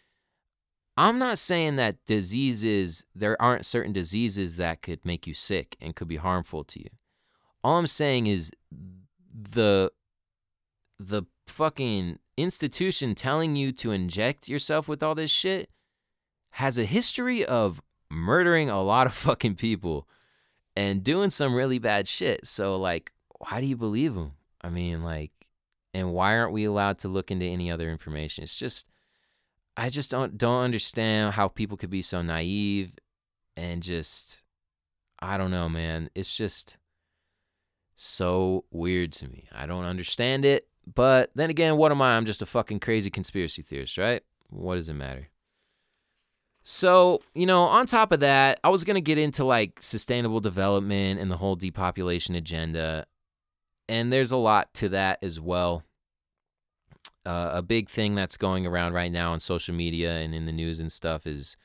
[0.99, 5.95] I'm not saying that diseases, there aren't certain diseases that could make you sick and
[5.95, 6.89] could be harmful to you.
[7.63, 8.51] All I'm saying is
[9.33, 9.93] the
[10.99, 15.69] the fucking institution telling you to inject yourself with all this shit
[16.51, 17.81] has a history of
[18.11, 20.05] murdering a lot of fucking people
[20.75, 22.45] and doing some really bad shit.
[22.45, 24.33] So like, why do you believe them?
[24.61, 25.31] I mean, like,
[25.93, 28.43] and why aren't we allowed to look into any other information?
[28.43, 28.88] It's just,
[29.77, 32.93] I just don't don't understand how people could be so naive
[33.55, 34.43] and just,
[35.19, 36.09] I don't know, man.
[36.15, 36.77] It's just
[37.95, 39.47] so weird to me.
[39.51, 40.67] I don't understand it.
[40.93, 42.17] But then again, what am I?
[42.17, 44.23] I'm just a fucking crazy conspiracy theorist, right?
[44.49, 45.29] What does it matter?
[46.63, 50.39] So, you know, on top of that, I was going to get into like sustainable
[50.39, 53.05] development and the whole depopulation agenda.
[53.87, 55.83] And there's a lot to that as well.
[57.25, 60.51] Uh, a big thing that's going around right now on social media and in the
[60.51, 61.57] news and stuff is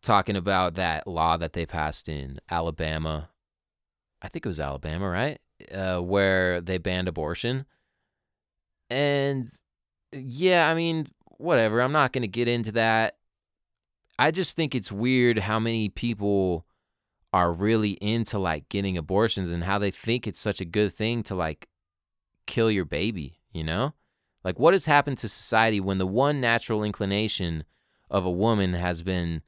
[0.00, 3.28] talking about that law that they passed in Alabama.
[4.22, 5.38] I think it was Alabama, right?
[5.72, 7.66] Uh, where they banned abortion.
[8.88, 9.50] And
[10.12, 11.08] yeah, I mean,
[11.38, 11.80] whatever.
[11.80, 13.16] I'm not going to get into that.
[14.18, 16.66] I just think it's weird how many people
[17.32, 21.22] are really into like getting abortions and how they think it's such a good thing
[21.24, 21.68] to like
[22.46, 23.92] kill your baby, you know?
[24.46, 27.64] Like what has happened to society when the one natural inclination
[28.08, 29.42] of a woman has been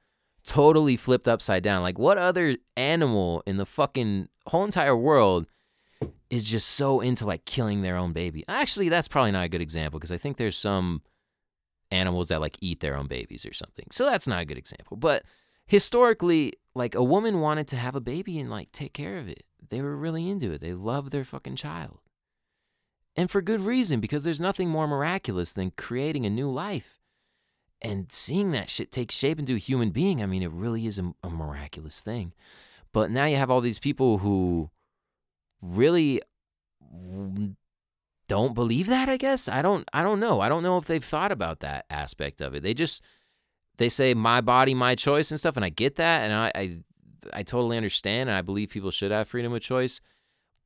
[0.44, 1.82] totally flipped upside down?
[1.82, 5.46] Like what other animal in the fucking whole entire world
[6.30, 8.42] is just so into like killing their own baby?
[8.49, 11.03] Actually, that's probably not a good example because I think there's some
[11.92, 13.86] animals that like eat their own babies or something.
[13.92, 14.96] So that's not a good example.
[14.96, 15.22] But
[15.66, 19.44] historically, like a woman wanted to have a baby and like take care of it.
[19.68, 20.61] They were really into it.
[20.61, 22.01] They loved their fucking child.
[23.18, 27.00] And for good reason, because there's nothing more miraculous than creating a new life
[27.82, 30.22] and seeing that shit take shape into a human being.
[30.22, 32.32] I mean, it really is a, a miraculous thing.
[32.92, 34.70] But now you have all these people who
[35.60, 36.22] really
[38.28, 39.48] don't believe that, I guess.
[39.48, 40.40] I don't I don't know.
[40.40, 42.62] I don't know if they've thought about that aspect of it.
[42.62, 43.02] They just
[43.78, 46.78] they say my body, my choice and stuff, and I get that and I I,
[47.32, 50.00] I totally understand and I believe people should have freedom of choice.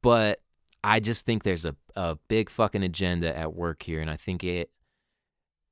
[0.03, 0.43] But
[0.85, 4.45] I just think there's a, a big fucking agenda at work here, and I think
[4.45, 4.71] it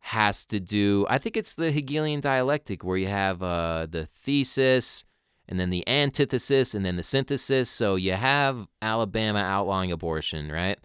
[0.03, 5.05] has to do I think it's the Hegelian dialectic where you have uh, the thesis
[5.47, 7.69] and then the antithesis and then the synthesis.
[7.69, 10.79] So you have Alabama outlawing abortion, right?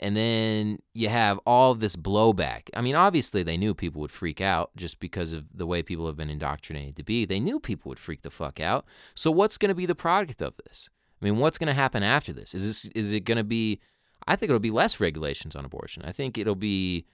[0.00, 2.68] And then you have all this blowback.
[2.74, 6.06] I mean, obviously, they knew people would freak out just because of the way people
[6.06, 7.24] have been indoctrinated to be.
[7.24, 8.84] They knew people would freak the fuck out.
[9.14, 10.90] So, what's going to be the product of this?
[11.20, 12.54] I mean, what's going to happen after this?
[12.54, 13.80] Is this is it going to be?
[14.26, 16.02] I think it'll be less regulations on abortion.
[16.04, 17.06] I think it'll be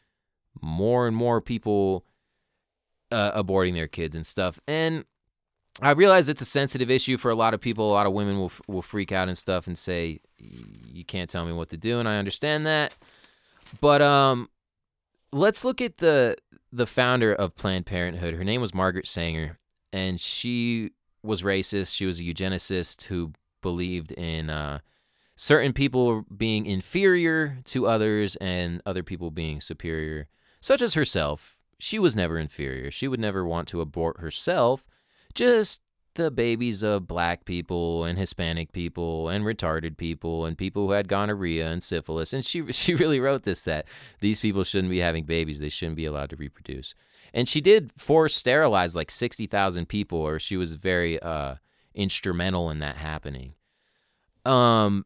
[0.60, 2.04] more and more people
[3.10, 4.58] uh, aborting their kids and stuff.
[4.66, 5.04] And
[5.80, 7.90] I realize it's a sensitive issue for a lot of people.
[7.90, 11.44] A lot of women will will freak out and stuff and say, "You can't tell
[11.44, 12.94] me what to do," and I understand that.
[13.80, 14.48] But um,
[15.32, 16.36] let's look at the
[16.72, 18.34] the founder of Planned Parenthood.
[18.34, 19.58] Her name was Margaret Sanger,
[19.92, 20.90] and she
[21.22, 21.96] was racist.
[21.96, 23.32] She was a eugenicist who
[23.62, 24.80] believed in uh,
[25.36, 30.28] certain people being inferior to others and other people being superior,
[30.60, 31.56] such as herself.
[31.78, 32.90] She was never inferior.
[32.90, 34.86] She would never want to abort herself
[35.34, 35.80] just
[36.14, 41.08] the babies of black people and Hispanic people and retarded people and people who had
[41.08, 42.32] gonorrhea and syphilis.
[42.32, 43.88] And she she really wrote this that
[44.20, 45.60] these people shouldn't be having babies.
[45.60, 46.94] They shouldn't be allowed to reproduce.
[47.34, 51.56] And she did force sterilize like 60,000 people or she was very uh
[51.94, 53.54] instrumental in that happening.
[54.44, 55.04] Um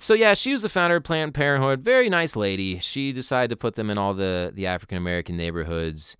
[0.00, 1.80] so yeah, she was the founder of Planned Parenthood.
[1.80, 2.78] Very nice lady.
[2.78, 6.16] She decided to put them in all the the African American neighborhoods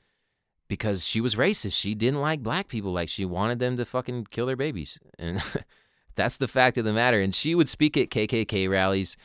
[0.68, 1.78] because she was racist.
[1.78, 2.92] She didn't like black people.
[2.92, 4.98] Like she wanted them to fucking kill their babies.
[5.18, 5.42] And
[6.14, 7.20] that's the fact of the matter.
[7.20, 9.16] And she would speak at KKK rallies.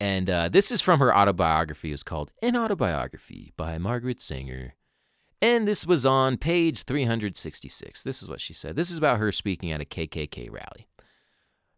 [0.00, 1.92] And uh, this is from her autobiography.
[1.92, 4.74] It's called An Autobiography by Margaret Sanger.
[5.42, 8.02] And this was on page 366.
[8.02, 8.74] This is what she said.
[8.74, 10.88] This is about her speaking at a KKK rally.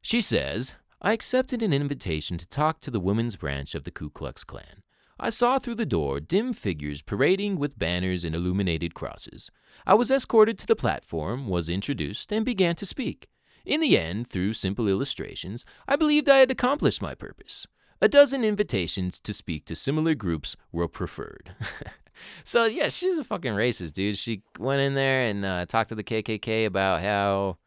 [0.01, 4.11] She says, I accepted an invitation to talk to the women's branch of the Ku
[4.11, 4.83] Klux Klan.
[5.21, 9.51] I saw through the door dim figures parading with banners and illuminated crosses.
[9.85, 13.27] I was escorted to the platform, was introduced, and began to speak.
[13.67, 17.67] In the end, through simple illustrations, I believed I had accomplished my purpose.
[18.01, 21.51] A dozen invitations to speak to similar groups were preferred.
[22.45, 24.19] so, yeah, she's a fucking racist, dude.
[24.19, 27.59] She went in there and uh, talked to the KKK about how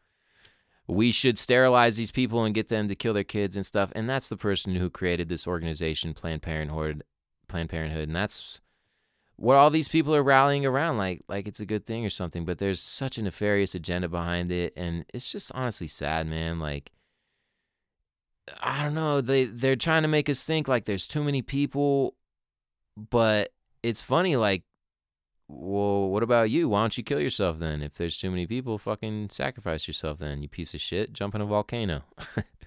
[0.86, 3.92] we should sterilize these people and get them to kill their kids and stuff.
[3.94, 7.02] And that's the person who created this organization, Planned Parenthood,
[7.48, 8.60] Planned Parenthood, and that's
[9.36, 12.44] what all these people are rallying around like like it's a good thing or something
[12.44, 16.92] but there's such a nefarious agenda behind it and it's just honestly sad man like
[18.60, 22.14] i don't know they they're trying to make us think like there's too many people
[23.10, 23.52] but
[23.82, 24.62] it's funny like
[25.48, 28.78] well what about you why don't you kill yourself then if there's too many people
[28.78, 32.02] fucking sacrifice yourself then you piece of shit jump in a volcano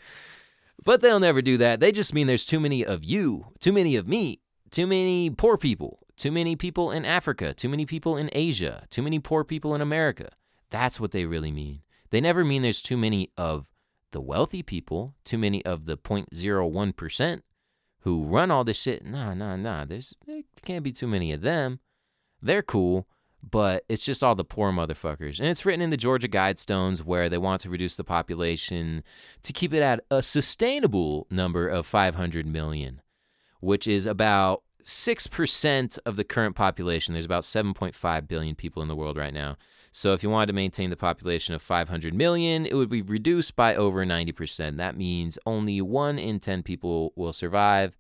[0.84, 3.96] but they'll never do that they just mean there's too many of you too many
[3.96, 4.40] of me
[4.76, 9.02] too many poor people, too many people in Africa, too many people in Asia, too
[9.02, 10.28] many poor people in America.
[10.70, 11.82] That's what they really mean.
[12.10, 13.70] They never mean there's too many of
[14.12, 17.40] the wealthy people, too many of the 0.01%
[18.06, 19.04] who run all this shit.
[19.04, 19.84] Nah, nah, nah.
[19.84, 21.80] There's there can't be too many of them.
[22.40, 23.08] They're cool,
[23.42, 25.40] but it's just all the poor motherfuckers.
[25.40, 29.04] And it's written in the Georgia Guidestones where they want to reduce the population
[29.42, 33.02] to keep it at a sustainable number of 500 million,
[33.60, 37.14] which is about 6% of the current population.
[37.14, 39.58] There's about 7.5 billion people in the world right now.
[39.96, 43.56] So if you wanted to maintain the population of 500 million, it would be reduced
[43.56, 44.76] by over 90%.
[44.76, 47.96] That means only 1 in 10 people will survive.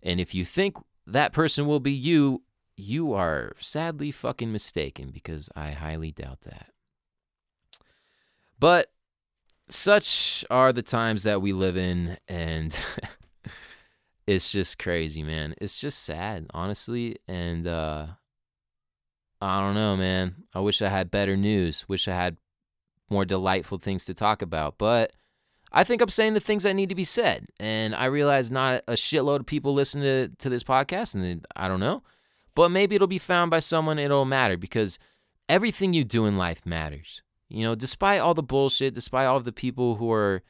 [0.00, 0.76] And if you think
[1.08, 2.44] that person will be you,
[2.76, 6.68] you are sadly fucking mistaken because I highly doubt that.
[8.60, 8.92] But
[9.68, 12.76] such are the times that we live in and
[14.28, 15.56] it's just crazy, man.
[15.60, 17.16] It's just sad, honestly.
[17.26, 18.06] And uh,
[19.44, 20.36] I don't know, man.
[20.54, 21.86] I wish I had better news.
[21.86, 22.38] Wish I had
[23.10, 24.78] more delightful things to talk about.
[24.78, 25.12] But
[25.70, 27.46] I think I'm saying the things that need to be said.
[27.60, 31.68] And I realize not a shitload of people listen to, to this podcast, and I
[31.68, 32.02] don't know.
[32.54, 34.98] But maybe it'll be found by someone, it'll matter because
[35.46, 37.22] everything you do in life matters.
[37.50, 40.42] You know, despite all the bullshit, despite all the people who are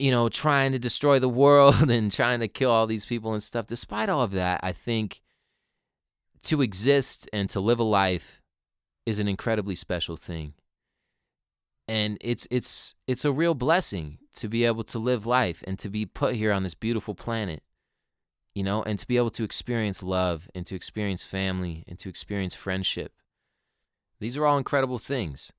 [0.00, 3.42] you know, trying to destroy the world and trying to kill all these people and
[3.42, 3.66] stuff.
[3.66, 5.21] Despite all of that, I think
[6.44, 8.40] to exist and to live a life
[9.06, 10.54] is an incredibly special thing.
[11.88, 15.88] And it's it's it's a real blessing to be able to live life and to
[15.88, 17.62] be put here on this beautiful planet.
[18.54, 22.10] You know, and to be able to experience love and to experience family and to
[22.10, 23.14] experience friendship.
[24.20, 25.52] These are all incredible things.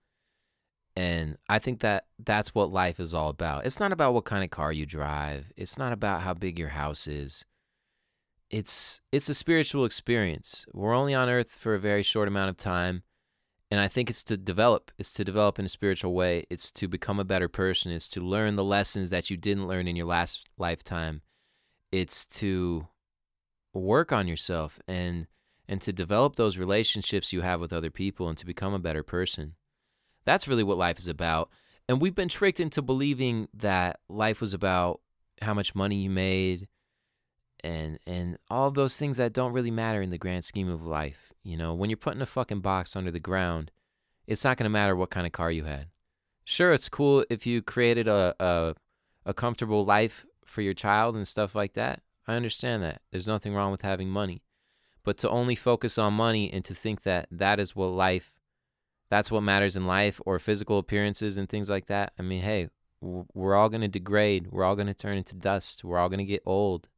[0.95, 3.65] And I think that that's what life is all about.
[3.65, 5.51] It's not about what kind of car you drive.
[5.57, 7.45] It's not about how big your house is.
[8.53, 10.63] It's it's a spiritual experience.
[10.73, 13.01] We're only on earth for a very short amount of time,
[13.71, 14.91] and I think it's to develop.
[14.99, 16.45] It's to develop in a spiritual way.
[16.51, 17.91] It's to become a better person.
[17.91, 21.23] It's to learn the lessons that you didn't learn in your last lifetime.
[21.91, 22.89] It's to
[23.73, 25.25] work on yourself and
[25.67, 29.01] and to develop those relationships you have with other people and to become a better
[29.01, 29.55] person.
[30.25, 31.49] That's really what life is about.
[31.89, 35.01] And we've been tricked into believing that life was about
[35.41, 36.67] how much money you made
[37.63, 41.33] and and all those things that don't really matter in the grand scheme of life.
[41.43, 43.71] You know, when you're putting a fucking box under the ground,
[44.27, 45.87] it's not to matter what kind of car you had.
[46.45, 48.75] Sure, it's cool if you created a, a
[49.25, 52.01] a comfortable life for your child and stuff like that.
[52.27, 53.01] I understand that.
[53.11, 54.43] There's nothing wrong with having money.
[55.03, 58.33] But to only focus on money and to think that that is what life
[59.09, 62.13] that's what matters in life or physical appearances and things like that.
[62.17, 64.47] I mean, hey, we're all going to degrade.
[64.49, 65.83] We're all going to turn into dust.
[65.83, 66.89] We're all going to get old.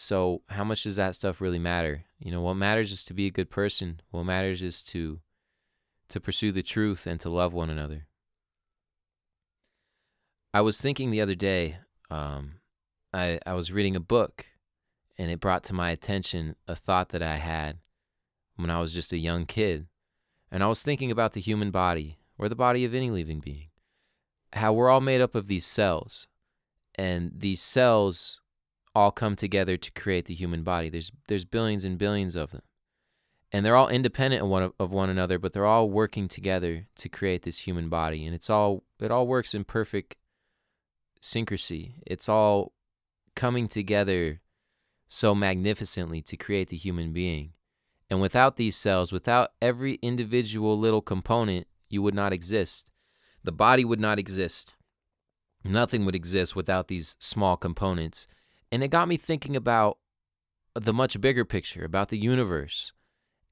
[0.00, 2.04] So, how much does that stuff really matter?
[2.20, 4.00] You know, what matters is to be a good person.
[4.12, 5.18] What matters is to
[6.10, 8.06] to pursue the truth, and to love one another.
[10.54, 11.78] I was thinking the other day,
[12.12, 12.60] um,
[13.12, 14.46] I, I was reading a book,
[15.18, 17.78] and it brought to my attention a thought that I had
[18.54, 19.88] when I was just a young kid.
[20.48, 23.70] And I was thinking about the human body, or the body of any living being,
[24.52, 26.28] how we're all made up of these cells.
[26.94, 28.40] And these cells
[28.98, 30.88] all come together to create the human body.
[30.88, 32.62] There's, there's billions and billions of them.
[33.52, 37.08] And they're all independent of one, of one another, but they're all working together to
[37.08, 38.26] create this human body.
[38.26, 40.16] And it's all, it all works in perfect
[41.22, 41.94] syncrasy.
[42.06, 42.72] It's all
[43.36, 44.40] coming together
[45.06, 47.52] so magnificently to create the human being.
[48.10, 52.90] And without these cells, without every individual little component, you would not exist.
[53.44, 54.76] The body would not exist.
[55.62, 58.26] Nothing would exist without these small components.
[58.70, 59.98] And it got me thinking about
[60.74, 62.92] the much bigger picture, about the universe,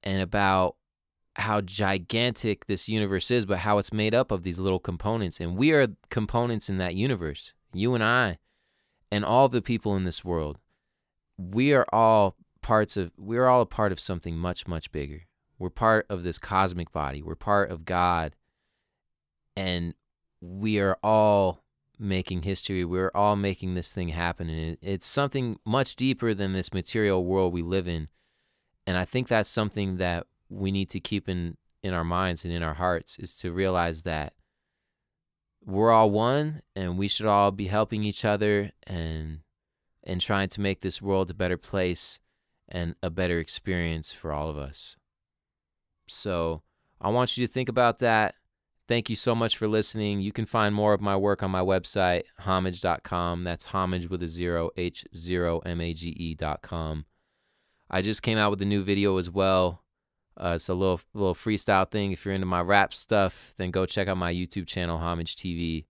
[0.02, 0.76] and about
[1.36, 5.40] how gigantic this universe is, but how it's made up of these little components.
[5.40, 8.38] And we are components in that universe, you and I,
[9.10, 10.58] and all the people in this world.
[11.36, 15.22] We are all parts of we're all a part of something much much bigger.
[15.58, 17.22] We're part of this cosmic body.
[17.22, 18.34] We're part of God.
[19.56, 19.94] And
[20.40, 21.62] we are all
[21.98, 22.84] making history.
[22.84, 27.52] We're all making this thing happen and it's something much deeper than this material world
[27.52, 28.08] we live in.
[28.86, 32.52] And I think that's something that we need to keep in in our minds and
[32.52, 34.34] in our hearts is to realize that
[35.64, 39.40] we're all one and we should all be helping each other and
[40.04, 42.20] and trying to make this world a better place
[42.68, 44.96] and a better experience for all of us.
[46.06, 46.62] So
[47.00, 48.36] I want you to think about that.
[48.88, 50.20] Thank you so much for listening.
[50.20, 53.42] You can find more of my work on my website, homage.com.
[53.42, 55.62] That's homage with a zero, H0
[57.90, 59.82] I just came out with a new video as well.
[60.38, 62.12] Uh, it's a little little freestyle thing.
[62.12, 65.86] If you're into my rap stuff, then go check out my YouTube channel, Homage TV,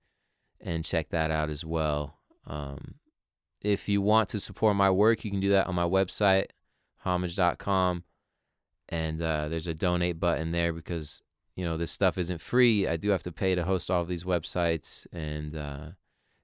[0.61, 2.19] and check that out as well.
[2.47, 2.95] Um,
[3.61, 6.47] if you want to support my work, you can do that on my website,
[6.99, 8.05] homage.com.
[8.89, 11.23] And uh, there's a donate button there because,
[11.57, 12.87] you know, this stuff isn't free.
[12.87, 15.87] I do have to pay to host all of these websites and uh,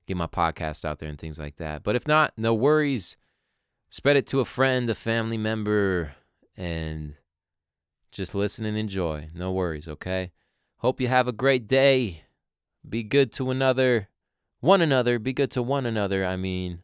[0.06, 1.82] get my podcast out there and things like that.
[1.82, 3.16] But if not, no worries.
[3.90, 6.14] Spread it to a friend, a family member,
[6.56, 7.14] and
[8.10, 9.28] just listen and enjoy.
[9.34, 10.32] No worries, okay?
[10.78, 12.24] Hope you have a great day.
[12.88, 14.08] Be good to another,
[14.60, 15.18] one another.
[15.18, 16.24] Be good to one another.
[16.24, 16.80] I mean,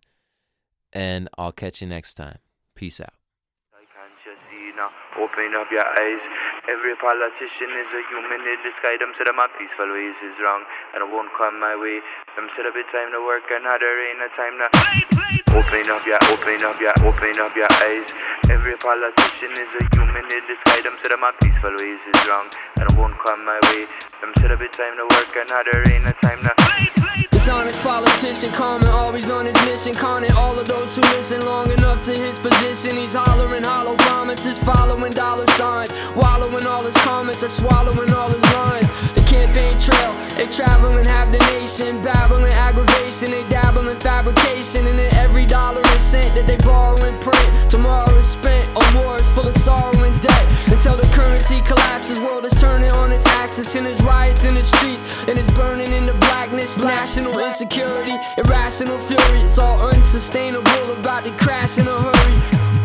[0.93, 2.39] and I'll catch you next time.
[2.75, 3.15] Peace out.
[5.19, 6.21] Open up your eyes.
[6.69, 9.01] Every politician is a human in disguise.
[9.01, 12.05] Them said my peaceful ways is wrong, and it won't come my way.
[12.37, 14.69] Them said a bit time to work, and another ain't a time to.
[15.57, 18.13] Open up your, open up your, open up your eyes.
[18.53, 20.85] Every politician is a human in disguise.
[20.85, 23.89] Them said my peaceful ways is wrong, and it won't come my way.
[24.21, 26.88] Them said a bit time to work, and another ain't a time to.
[27.49, 29.95] Dishonest politician, common, always on his mission.
[29.95, 32.95] Conning all of those who listen long enough to his position.
[32.95, 35.91] He's hollering hollow promises, following dollar signs.
[36.15, 38.91] Wallowing all his comments, are swallowing all his lines.
[39.29, 42.03] Campaign trail, they travel and have the nation.
[42.03, 44.87] Babbling aggravation, they dabble in fabrication.
[44.87, 47.71] And in every dollar and cent that they borrow and print.
[47.71, 50.73] Tomorrow is spent on wars full of sorrow and debt.
[50.73, 53.77] Until the currency collapses, world is turning on its axis.
[53.77, 56.79] And there's riots in the streets, and it's burning in the blackness.
[56.79, 59.41] National insecurity, irrational fury.
[59.43, 62.37] It's all unsustainable, about to crash in a hurry.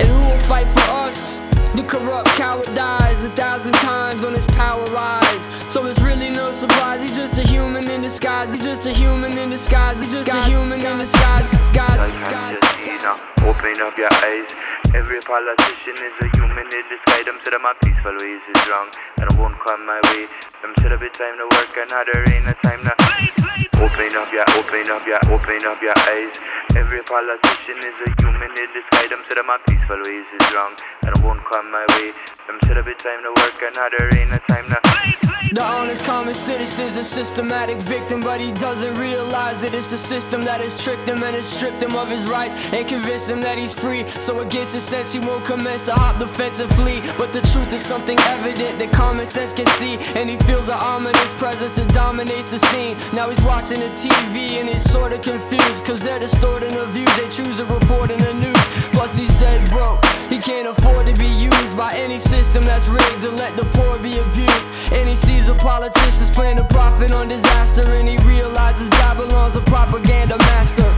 [0.02, 1.40] And who will fight for us?
[1.76, 5.50] The corrupt coward dies a thousand times on his power rise.
[5.68, 7.02] So it's really no surprise.
[7.02, 8.54] He's just a human in disguise.
[8.54, 10.00] He's just a human in disguise.
[10.00, 11.48] He's just a human in disguise.
[11.74, 13.20] God, God, God.
[13.42, 14.54] Open up your eyes.
[14.94, 17.26] Every politician is a human in disguise.
[17.26, 20.28] Them said my peaceful ways is wrong, and it won't come my way.
[20.62, 23.43] Them said a bit time to work, another ain't a time to.
[23.76, 26.36] Open up your, open up your, open up your eyes.
[26.76, 29.10] Every politician is a human in disguise.
[29.10, 32.14] Them said my peaceful ways is wrong, and it won't come my way.
[32.48, 35.33] Them said a bit time to work, and another ain't a time to.
[35.52, 40.42] The honest common citizen's a systematic victim, but he doesn't realize that it's the system
[40.46, 43.58] that has tricked him and has stripped him of his rights and convinced him that
[43.58, 44.08] he's free.
[44.20, 47.02] So against his sense, he won't commence to hop the fence and flee.
[47.18, 50.78] But the truth is something evident that common sense can see, and he feels the
[50.78, 52.98] ominous presence that dominates the scene.
[53.14, 57.16] Now he's watching the TV and he's sorta confused, cause they're distorting the views.
[57.18, 58.63] They choose to report in the news.
[59.04, 60.02] Plus, he's dead broke.
[60.30, 64.00] He can't afford to be used by any system that's rigged to let the poor
[64.00, 64.72] be abused.
[64.94, 69.62] And he sees a politician's playing to profit on disaster, and he realizes Babylon's a
[69.64, 70.90] propaganda master.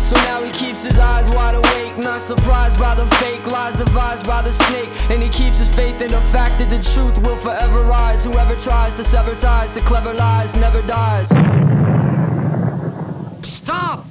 [0.00, 4.26] So now he keeps his eyes wide awake, not surprised by the fake lies devised
[4.26, 4.88] by the snake.
[5.08, 8.24] And he keeps his faith in the fact that the truth will forever rise.
[8.24, 11.28] Whoever tries to sever ties to clever lies never dies.
[13.62, 14.06] Stop!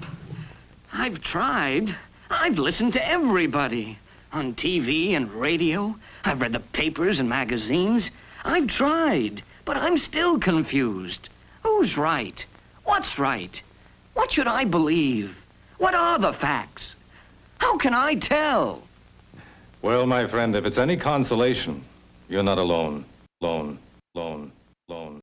[0.94, 1.98] I've tried.
[2.30, 3.98] I've listened to everybody.
[4.32, 5.96] On TV and radio.
[6.24, 8.12] I've read the papers and magazines.
[8.44, 11.30] I've tried, but I'm still confused.
[11.64, 12.40] Who's right?
[12.84, 13.56] What's right?
[14.14, 15.36] What should I believe?
[15.80, 16.96] What are the facts?
[17.58, 18.84] How can I tell?
[19.82, 21.84] Well, my friend, if it's any consolation,
[22.28, 23.06] you're not alone.
[23.42, 23.80] Alone,
[24.16, 24.52] alone,
[24.90, 25.18] alone.